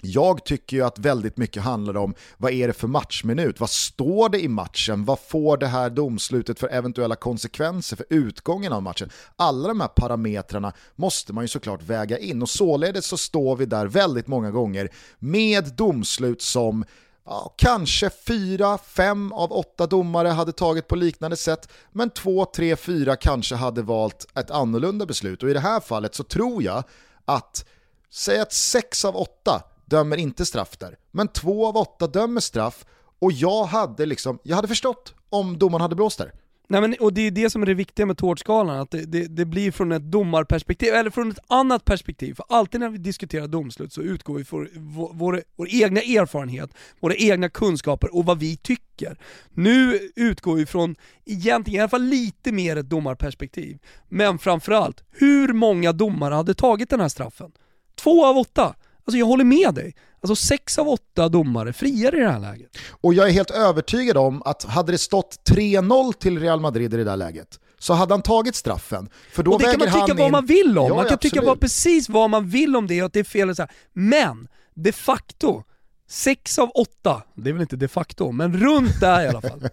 [0.02, 3.60] jag tycker ju att väldigt mycket handlar om vad är det för matchminut?
[3.60, 5.06] Vad står det i matchen?
[5.06, 9.10] Vad får det här domslutet för eventuella konsekvenser för utgången av matchen?
[9.36, 13.66] Alla de här parametrarna måste man ju såklart väga in och således så står vi
[13.66, 14.90] där väldigt många gånger
[15.20, 16.86] med domslut som
[17.26, 22.76] Ja, kanske fyra, fem av åtta domare hade tagit på liknande sätt, men två, tre,
[22.76, 25.44] fyra kanske hade valt ett annorlunda beslut.
[25.44, 26.84] Och i det här fallet så tror jag
[27.26, 27.66] att,
[28.10, 30.98] säg att sex av åtta dömer inte straff där.
[31.12, 32.86] Men två av åtta dömer straff
[33.20, 36.32] och jag hade, liksom, jag hade förstått om domaren hade blåst där.
[36.72, 39.28] Nej, men, och det är det som är det viktiga med tårtskalan, att det, det,
[39.28, 42.34] det, blir från ett domarperspektiv, eller från ett annat perspektiv.
[42.34, 46.70] För alltid när vi diskuterar domslut så utgår vi från vår, vår, vår egna erfarenhet,
[47.00, 49.20] våra egna kunskaper och vad vi tycker.
[49.50, 53.78] Nu utgår vi från, egentligen i alla fall lite mer ett domarperspektiv.
[54.10, 57.52] Men framförallt, hur många domare hade tagit den här straffen?
[57.96, 58.76] Två av åtta!
[59.10, 59.96] Alltså jag håller med dig.
[60.22, 62.78] Alltså sex av åtta domare friar i det här läget.
[63.02, 66.98] Och jag är helt övertygad om att hade det stått 3-0 till Real Madrid i
[66.98, 69.10] det där läget, så hade han tagit straffen.
[69.32, 70.32] För då och det kan man tycka vad in...
[70.32, 71.22] man vill om, ja, man kan absolut.
[71.22, 73.56] tycka vad, precis vad man vill om det och att det är fel.
[73.56, 73.72] Så här.
[73.94, 75.64] Men, de facto,
[76.10, 79.70] sex av åtta, det är väl inte de facto, men runt där i alla fall.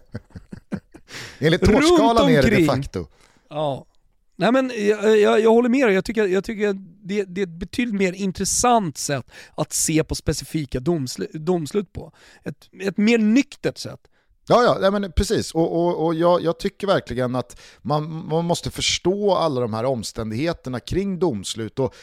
[1.39, 3.05] Enligt tårtskalan är det de facto.
[3.49, 3.85] Ja,
[4.39, 6.73] Nej men jag, eh, jag, jag, håller med dig, jag tycker, jag tycker
[7.03, 12.11] det, det, är ett betydligt mer intressant sätt att se på specifika domslut, domslut på.
[12.43, 13.99] Ett, ett mer nyktert sätt.
[14.49, 15.53] Ja, ja men precis.
[15.53, 19.85] Och, och, och jag, jag, tycker verkligen att man, man måste förstå alla de här
[19.85, 21.79] omständigheterna kring domslut.
[21.79, 21.95] Och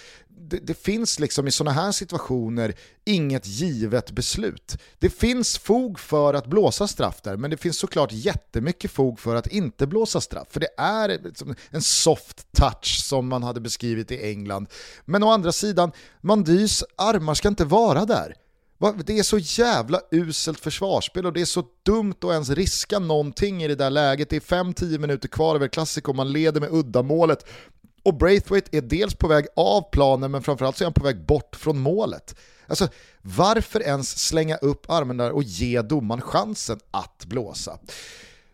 [0.50, 2.74] det, det, finns liksom i sådana här situationer
[3.04, 4.78] inget givet beslut.
[4.98, 9.34] Det finns fog för att blåsa straff där, men det finns såklart jättemycket fog för
[9.34, 10.46] att inte blåsa straff.
[10.50, 14.68] För det är liksom en soft touch som man hade beskrivit i England.
[15.04, 18.34] Men å andra sidan, Mandys armar ska inte vara där.
[19.04, 23.62] Det är så jävla uselt försvarsspel och det är så dumt att ens riska någonting
[23.62, 24.30] i det där läget.
[24.30, 27.46] Det är 5-10 minuter kvar över klassik och man leder med uddamålet.
[28.04, 31.26] Och Braithwaite är dels på väg av planen men framförallt så är han på väg
[31.26, 32.36] bort från målet.
[32.66, 32.88] Alltså
[33.22, 37.78] varför ens slänga upp armen där och ge domaren chansen att blåsa?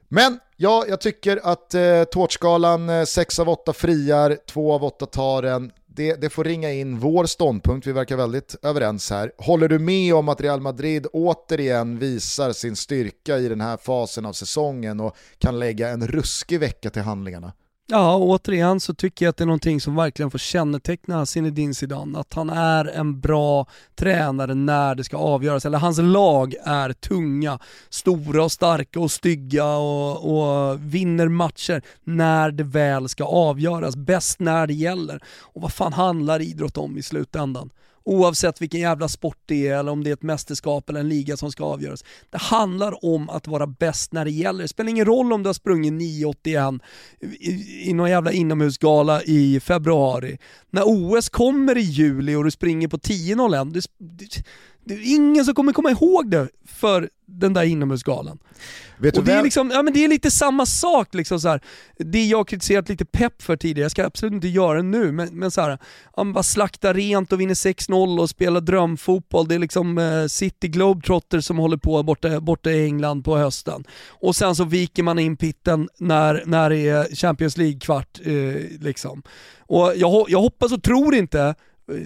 [0.09, 5.07] Men ja, jag tycker att eh, tårtskalan 6 eh, av 8 friar, 2 av 8
[5.07, 9.33] tar den det, det, får ringa in vår ståndpunkt, vi verkar väldigt överens här.
[9.39, 14.27] Håller du med om att Real Madrid återigen visar sin styrka i den här fasen
[14.27, 17.53] av säsongen och kan lägga en ruskig vecka till handlingarna?
[17.93, 22.19] Ja, återigen så tycker jag att det är någonting som verkligen får känneteckna Zinedine Zidane,
[22.19, 23.67] att han är en bra
[23.97, 29.67] tränare när det ska avgöras, eller hans lag är tunga, stora och starka och stygga
[29.67, 35.21] och, och vinner matcher när det väl ska avgöras, bäst när det gäller.
[35.41, 37.71] Och vad fan handlar idrott om i slutändan?
[38.05, 41.37] Oavsett vilken jävla sport det är eller om det är ett mästerskap eller en liga
[41.37, 42.05] som ska avgöras.
[42.31, 44.63] Det handlar om att vara bäst när det gäller.
[44.63, 46.81] Det spelar ingen roll om du har sprungit 9,81
[47.21, 50.39] i, i någon jävla inomhusgala i februari.
[50.71, 54.45] När OS kommer i juli och du springer på 10,01,
[54.95, 58.39] det, är ingen som kommer komma ihåg det för den där inomhusgalan.
[58.99, 61.61] Vet och det är, liksom, ja, men det är lite samma sak, liksom så här.
[61.99, 65.29] det jag kritiserat lite pepp för tidigare, jag ska absolut inte göra det nu, men,
[65.39, 65.79] men så här,
[66.17, 69.49] han bara slaktar rent och vinner 6-0 och spelar drömfotboll.
[69.49, 73.85] Det är liksom eh, City Globetrotters som håller på borta, borta i England på hösten.
[74.09, 78.21] Och sen så viker man in pitten när, när det är Champions League-kvart.
[78.25, 79.23] Eh, liksom.
[79.59, 81.55] Och jag, jag hoppas och tror inte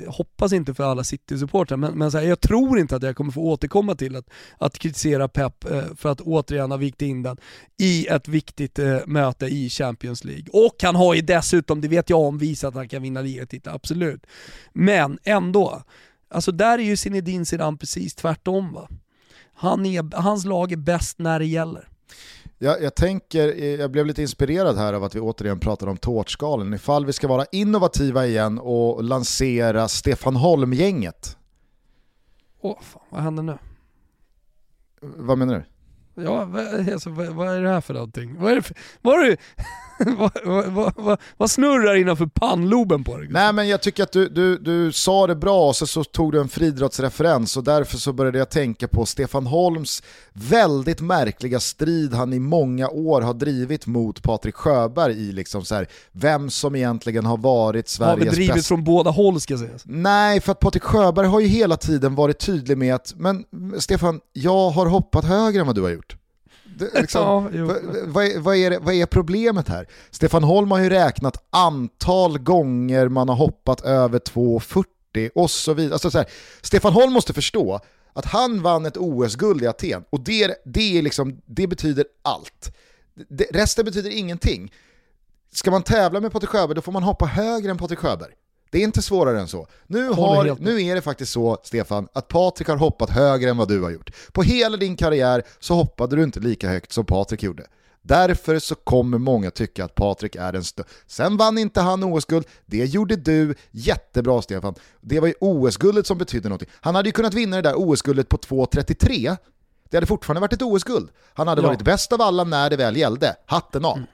[0.09, 3.32] hoppas inte för alla City-supportrar, men, men så här, jag tror inte att jag kommer
[3.32, 7.37] få återkomma till att, att kritisera Pep eh, för att återigen ha vikt in den
[7.78, 10.47] i ett viktigt eh, möte i Champions League.
[10.53, 13.74] Och han har ju dessutom, det vet jag om, visat att han kan vinna ligatiteln,
[13.74, 14.26] absolut.
[14.72, 15.82] Men ändå,
[16.28, 18.89] alltså där är ju Zinedine Zidane precis tvärtom va.
[19.55, 21.89] Han är, hans lag är bäst när det gäller.
[22.64, 25.96] Jag, jag tänker, eh, jag blev lite inspirerad här av att vi återigen pratar om
[25.96, 26.74] tårtskalen.
[26.74, 31.36] Ifall vi ska vara innovativa igen och lansera Stefan Holm-gänget.
[32.60, 33.58] Åh, fan, vad händer nu?
[35.00, 35.64] Vad menar du?
[36.22, 38.36] Ja, vad, alltså, vad, vad är det här för någonting?
[38.38, 39.36] Vad är det för, vad, är det,
[40.18, 43.28] vad, vad, vad, vad, vad snurrar innanför pannloben på dig?
[43.30, 46.32] Nej men jag tycker att du, du, du sa det bra och så, så tog
[46.32, 52.14] du en friidrottsreferens och därför så började jag tänka på Stefan Holms väldigt märkliga strid
[52.14, 56.76] han i många år har drivit mot Patrik Sjöberg i liksom så här, vem som
[56.76, 59.82] egentligen har varit Har vi Sveriges drivit bästa från båda håll ska sägas.
[59.84, 63.45] Nej, för att Patrik Sjöberg har ju hela tiden varit tydlig med att, men
[63.78, 66.16] Stefan, jag har hoppat högre än vad du har gjort.
[66.94, 67.64] Liksom, Ja,
[68.06, 69.86] vad, är, vad, är det, vad är problemet här?
[70.10, 75.92] Stefan Holm har ju räknat antal gånger man har hoppat över 2,40 och så vidare.
[75.92, 76.26] Alltså så här,
[76.62, 77.80] Stefan Holm måste förstå
[78.12, 82.76] att han vann ett OS-guld i Aten och det, det, är liksom, det betyder allt.
[83.28, 84.72] Det, resten betyder ingenting.
[85.52, 88.32] Ska man tävla med Patrik Sjöberg då får man hoppa högre än Patrik Sjöberg.
[88.74, 89.66] Det är inte svårare än så.
[89.86, 93.68] Nu, har, nu är det faktiskt så, Stefan, att Patrik har hoppat högre än vad
[93.68, 94.10] du har gjort.
[94.32, 97.66] På hela din karriär så hoppade du inte lika högt som Patrik gjorde.
[98.02, 100.92] Därför så kommer många tycka att Patrik är den största.
[101.06, 104.74] Sen vann inte han OS-guld, det gjorde du jättebra Stefan.
[105.00, 106.68] Det var ju OS-guldet som betydde någonting.
[106.80, 109.36] Han hade ju kunnat vinna det där OS-guldet på 2.33,
[109.90, 111.08] det hade fortfarande varit ett OS-guld.
[111.34, 111.68] Han hade Ja.
[111.68, 113.90] varit bäst av alla när det väl gällde, hatten av.
[113.90, 114.06] Hatten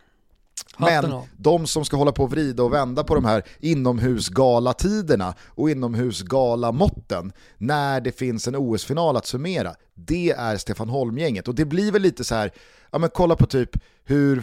[0.79, 5.71] Men de som ska hålla på och vrida och vända på de här inomhusgalatiderna och
[5.71, 11.49] inomhusgalamåtten när det finns en OS-final att summera, det är Stefan Holm-gänget.
[11.49, 12.53] Och det blir väl lite så här,
[12.91, 13.71] ja men kolla på typ
[14.05, 14.43] hur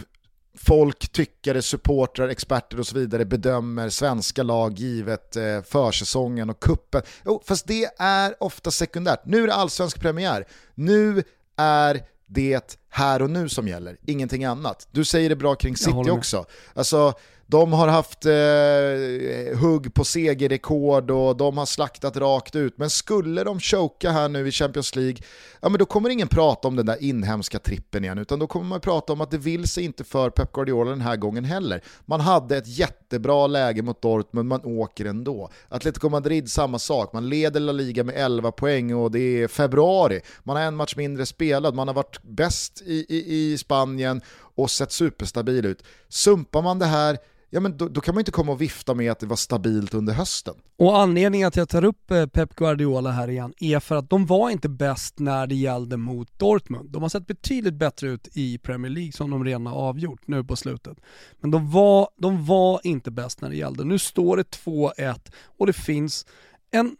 [0.58, 7.02] folk, tyckare, supportrar, experter och så vidare bedömer svenska lag givet eh, försäsongen och kuppen.
[7.24, 9.20] Jo, fast det är ofta sekundärt.
[9.24, 10.46] Nu är det allsvensk premiär.
[10.74, 11.22] Nu
[11.56, 14.88] är det här och nu som gäller, ingenting annat.
[14.90, 16.44] Du säger det bra kring City också.
[16.74, 17.14] Alltså,
[17.50, 22.78] de har haft eh, hugg på segerrekord och de har slaktat rakt ut.
[22.78, 25.16] Men skulle de choka här nu i Champions League,
[25.60, 28.66] ja men då kommer ingen prata om den där inhemska trippen igen, utan då kommer
[28.66, 31.82] man prata om att det vill sig inte för Pep Guardiola den här gången heller.
[32.06, 32.66] Man hade ett
[33.08, 35.50] jättebra läge mot Dortmund, man åker ändå.
[35.68, 40.20] Atletico Madrid samma sak, man leder La Liga med 11 poäng och det är februari.
[40.44, 44.20] Man har en match mindre spelad, man har varit bäst i, i, i Spanien
[44.56, 45.82] och sett superstabil ut.
[46.08, 47.18] Sumpar man det här,
[47.50, 49.94] ja men då, då kan man inte komma och vifta med att det var stabilt
[49.94, 50.54] under hösten.
[50.78, 54.26] Och anledningen att jag tar upp eh, Pep Guardiola här igen är för att de
[54.26, 56.90] var inte bäst när det gällde mot Dortmund.
[56.90, 60.44] De har sett betydligt bättre ut i Premier League som de redan har avgjort nu
[60.44, 60.98] på slutet.
[61.40, 63.84] Men de var, de var inte bäst när det gällde.
[63.84, 65.14] Nu står det 2-1
[65.58, 66.26] och det finns
[66.70, 66.96] en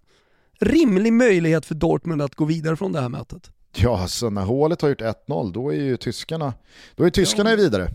[0.61, 3.51] rimlig möjlighet för Dortmund att gå vidare från det här mötet.
[3.77, 6.55] Ja, så när hålet har gjort 1-0, då är ju tyskarna,
[6.97, 7.57] då är tyskarna Ja.
[7.57, 7.89] vidare.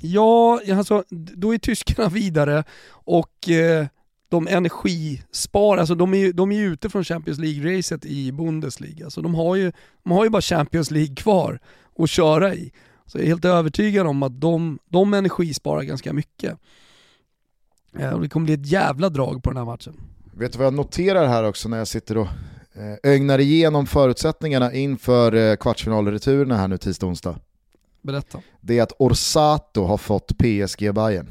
[0.00, 3.86] Ja, alltså då är tyskarna vidare och eh,
[4.28, 9.10] de energisparar, alltså de är ju de är ju ute från Champions League-racet i Bundesliga,
[9.10, 9.72] så de har, ju,
[10.02, 11.60] de har ju bara Champions League kvar
[11.98, 12.72] att köra i.
[13.06, 16.58] Så jag är helt övertygad om att de, de energisparar ganska mycket.
[17.98, 20.00] Eh, och det kommer bli ett jävla drag på den här matchen.
[20.32, 22.28] Vet du vad jag noterar här också när jag sitter och
[22.72, 27.38] eh, ögnar igenom förutsättningarna inför eh, kvartsfinalreturerna här nu tisdag onsdag?
[28.08, 28.40] Berätta.
[28.60, 31.26] Det är att Orsato har fått PSG Bayern.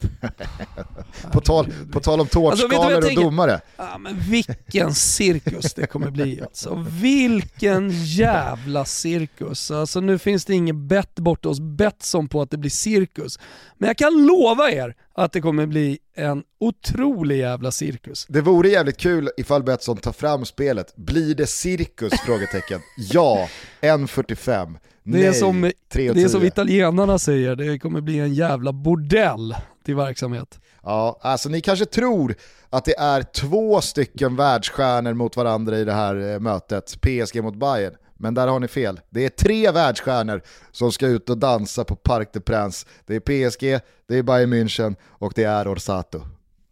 [1.32, 3.22] på, tal, på tal om Alltså, tårtskalor och tänker?
[3.22, 3.60] domare.
[3.76, 6.86] Ja, men vilken cirkus det kommer bli alltså.
[6.88, 9.70] Vilken jävla cirkus.
[9.70, 13.38] Alltså nu finns det ingen bett borta hos Betsson på att det blir cirkus.
[13.76, 18.26] Men jag kan lova er att det kommer bli en otrolig jävla cirkus.
[18.28, 20.96] Det vore jävligt kul ifall Betsson tar fram spelet.
[20.96, 22.12] Blir det cirkus?
[22.26, 22.80] Frågetecken.
[22.96, 23.48] Ja,
[23.80, 24.76] 1.45.
[25.02, 26.14] Det är, Nej, som, 3.10.
[26.14, 29.54] det är som italienarna säger, det kommer bli en jävla bordell
[29.86, 30.60] i verksamhet.
[30.82, 32.34] Ja, alltså ni kanske tror
[32.70, 37.54] att det är två stycken världsstjärnor mot varandra i det här eh, mötet, PSG mot
[37.56, 37.94] Bayern.
[38.18, 39.00] Men där har ni fel.
[39.10, 40.42] Det är tre världsstjärnor
[40.72, 42.86] som ska ut och dansa på Parc des Princes.
[43.06, 46.20] Det är PSG, det är Bayern München och det är Orsato.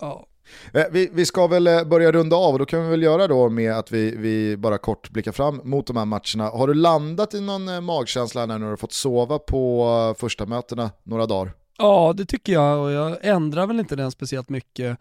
[0.01, 0.27] Ja.
[0.73, 3.27] Eh, vi, vi, ska väl eh, börja runda av och då kan vi väl göra
[3.27, 6.51] då med att vi, vi bara kort blickar fram mot de här matcherna.
[6.51, 11.27] Har du landat i någon magkänsla när du har fått sova på första mötena några
[11.27, 11.53] dagar?
[11.79, 14.99] Ja, det tycker jag och jag ändrar väl inte den speciellt mycket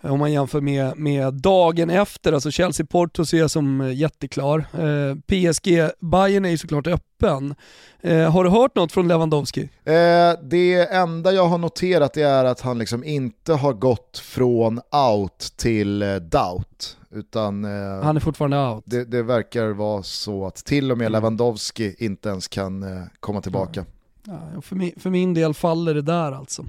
[0.00, 4.58] om man jämför med, med dagen efter, alltså Chelsea-Porto ser jag som eh, jätteklar.
[4.58, 7.54] Eh, PSG, Bayern är ju såklart öppen.
[8.00, 9.62] Eh, har du hört något från Lewandowski?
[9.84, 14.80] Eh, det enda jag har noterat är att han liksom inte har gått från
[15.12, 16.96] out till eh, doubt.
[17.10, 18.84] Utan, eh, han är fortfarande out.
[18.86, 21.12] Det, det, verkar vara så att till och med mm.
[21.12, 23.84] Lewandowski inte ens kan eh, komma tillbaka.
[24.24, 26.64] Ja, för, min, för min del faller det där alltså.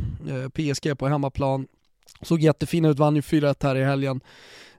[0.53, 1.67] PSG på hemmaplan,
[2.21, 4.21] Såg jättefina ut, vann ju 4-1 här i helgen.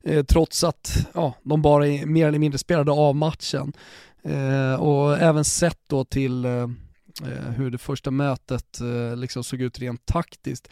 [0.03, 3.73] Eh, trots att ja, de bara mer eller mindre spelade av matchen.
[4.23, 6.69] Eh, och även sett då till eh
[7.23, 10.69] Eh, hur det första mötet eh, liksom såg ut rent taktiskt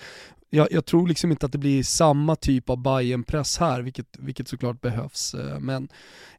[0.50, 4.06] jag, jag, tror liksom inte att det blir samma typ av bayern press här, vilket,
[4.18, 5.34] vilket såklart behövs.
[5.34, 5.88] Eh, men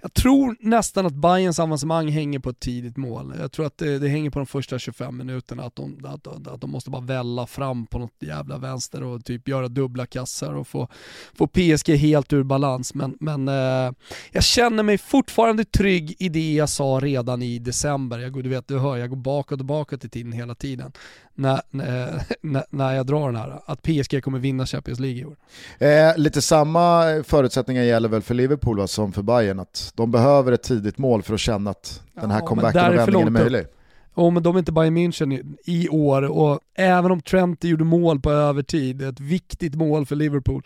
[0.02, 3.34] jag tror nästan att Bayerns avancemang hänger på ett tidigt mål.
[3.40, 6.62] Jag tror att det, det hänger på de första 25 minuterna, att de, att, att
[6.62, 10.68] de måste bara välla fram på något jävla vänster och typ göra dubbla kassar och
[10.68, 10.88] få,
[11.34, 12.94] få PSG helt ur balans.
[12.94, 13.92] Men, men eh,
[14.32, 18.20] jag känner mig fortfarande trygg i det jag sa redan i december.
[18.20, 20.92] Jag, du vet, du hör, jag går bakåt och bakåt i tiden hela tiden
[21.36, 21.62] när,
[22.42, 25.36] när, när jag drar den här, att PSG kommer vinna Champions League i år.
[25.80, 30.52] Eh, lite samma förutsättningar gäller väl för Liverpool va, som för Bayern, att de behöver
[30.52, 33.66] ett tidigt mål för att känna att den här ja, comebacken och vändningen är möjlig.
[34.14, 38.20] Och men de är inte Bayern München i år och även om Trent gjorde mål
[38.20, 40.64] på övertid, ett viktigt mål för Liverpool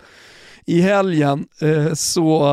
[0.65, 2.45] i helgen, eh, så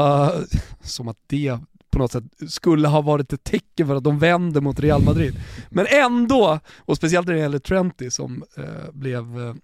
[0.83, 1.59] som att det
[1.91, 5.35] på något sätt skulle ha varit ett tecken för att de vänder mot Real Madrid.
[5.71, 9.55] Men ändå, och speciellt när det gäller Trenty som eh, blev eh,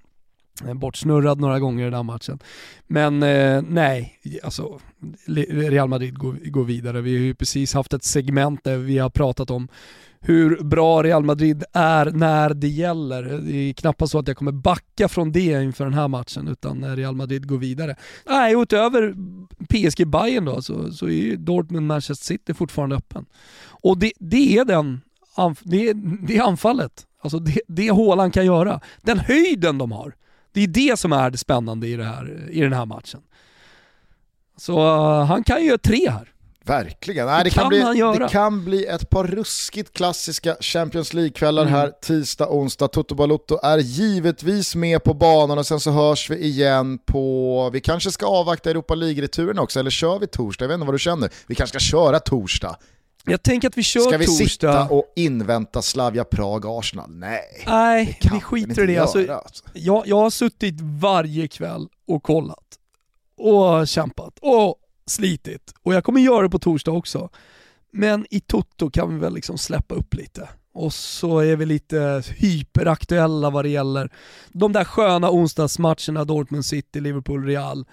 [0.63, 2.39] Eh, bortsnurrad några gånger i den här matchen.
[2.87, 4.81] Men eh, nej, alltså
[5.27, 7.01] Real Madrid går, går vidare.
[7.01, 9.69] Vi har ju precis haft ett segment där vi har pratat om
[10.21, 13.23] hur bra Real Madrid är när det gäller.
[13.23, 16.85] Det är knappast så att jag kommer backa från det inför den här matchen, utan
[16.85, 17.97] eh, Real Madrid går vidare.
[18.27, 19.15] Nej, utöver
[19.69, 23.27] PSG Bayern då, så, så är ju Dortmund Manchester City fortfarande öppen.
[23.67, 25.01] Och det, det är den,
[25.63, 25.93] det,
[26.27, 27.07] det är anfallet.
[27.21, 28.81] Alltså det, det Håland kan göra.
[29.03, 30.15] Den höjden de har.
[30.55, 33.21] Det är det som är det spännande i, det här, i den här matchen.
[34.57, 36.35] Så uh, han kan ju göra tre här.
[36.67, 37.27] Verkligen.
[37.27, 41.75] Nej, det, kan, kan bli, det kan bli ett par ruskigt klassiska Champions League-kvällar mm.
[41.75, 42.89] här tisdag, onsdag.
[42.89, 47.81] Toto Balotto är givetvis med på banan och sen så hörs vi igen på, vi
[47.81, 50.65] kanske ska avvakta Europa League-returen också, eller kör vi torsdag?
[50.65, 51.31] Jag vet inte vad du känner.
[51.47, 52.77] Vi kanske ska köra torsdag.
[53.27, 54.11] Jag tänker att vi kör torsdag.
[54.11, 54.49] Ska vi torsdag.
[54.49, 57.11] sitta och invänta Slavia Prag-Arsenal?
[57.11, 58.99] Nej, Nej vi skiter i det.
[58.99, 59.65] Alltså, alltså.
[59.73, 62.79] Jag, jag har suttit varje kväll och kollat
[63.37, 65.75] och kämpat och slitit.
[65.83, 67.29] Och jag kommer göra det på torsdag också.
[67.91, 70.49] Men i Toto kan vi väl liksom släppa upp lite.
[70.75, 74.13] Och så är vi lite hyperaktuella vad det gäller
[74.49, 77.87] de där sköna onsdagsmatcherna, Dortmund City, Liverpool, Real.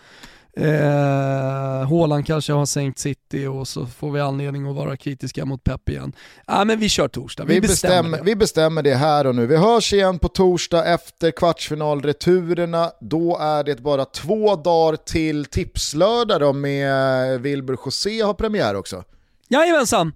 [0.58, 5.64] Eh, Håland kanske har sänkt City och så får vi anledning att vara kritiska mot
[5.64, 6.14] Pep igen.
[6.48, 8.24] Ja, men vi kör torsdag, vi, vi bestämmer, bestämmer det.
[8.24, 9.46] Vi bestämmer det här och nu.
[9.48, 12.92] Vi hörs igen på torsdag efter kvartsfinalreturerna.
[13.02, 19.04] Då är det bara två dagar till tipslördag då med Wilbur José har premiär också.
[19.48, 20.14] Jajamensan!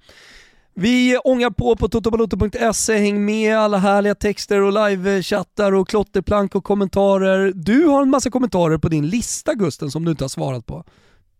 [0.77, 6.63] Vi ångar på på totobaloto.se, häng med alla härliga texter och livechattar och klotterplank och
[6.63, 7.51] kommentarer.
[7.55, 10.83] Du har en massa kommentarer på din lista Gusten som du inte har svarat på.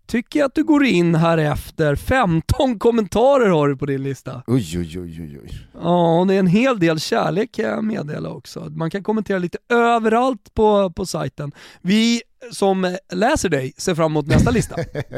[0.07, 4.43] Tycker jag att du går in här efter 15 kommentarer har du på din lista.
[4.47, 5.67] Oj, oj, oj, oj, oj.
[5.81, 8.59] Ja, och det är en hel del kärlek kan jag meddela också.
[8.59, 11.51] Man kan kommentera lite överallt på, på sajten.
[11.81, 12.21] Vi
[12.51, 14.75] som läser dig ser fram emot nästa lista.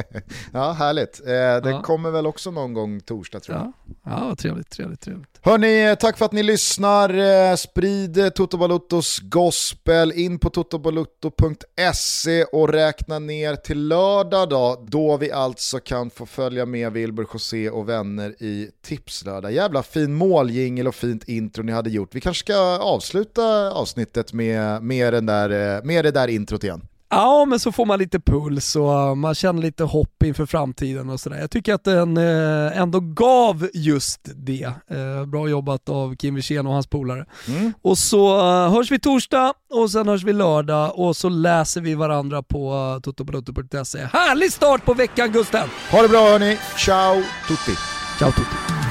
[0.53, 1.20] ja, härligt.
[1.20, 1.82] Eh, den ja.
[1.82, 3.74] kommer väl också någon gång torsdag tror jag.
[4.05, 5.39] Ja, ja trevligt, trevligt, trevligt.
[5.41, 7.18] Hörni, eh, tack för att ni lyssnar.
[7.49, 15.18] Eh, sprid Toto Baluttos gospel in på totobalutto.se och räkna ner till lördag då, då
[15.18, 19.51] vi alltså kan få följa med Wilbur José och vänner i Tipslördag.
[19.51, 22.15] Jävla fin måljingel och fint intro ni hade gjort.
[22.15, 26.88] Vi kanske ska avsluta avsnittet med, med, den där, med det där introt igen.
[27.10, 31.20] Ja, men så får man lite puls och man känner lite hopp inför framtiden och
[31.20, 31.38] sådär.
[31.39, 34.64] Jag tycker att den eh, ändå gav just det.
[34.64, 37.26] Eh, bra jobbat av Kim Wirsén och hans polare.
[37.47, 37.74] Mm.
[37.82, 41.95] Och så eh, hörs vi torsdag och sen hörs vi lördag och så läser vi
[41.95, 43.99] varandra på totobalotto.se.
[44.14, 45.70] Härlig start på veckan Gusten!
[45.91, 47.16] Ha det bra hörni, ciao
[47.47, 47.78] tutti!
[48.20, 48.86] Ciao tutti!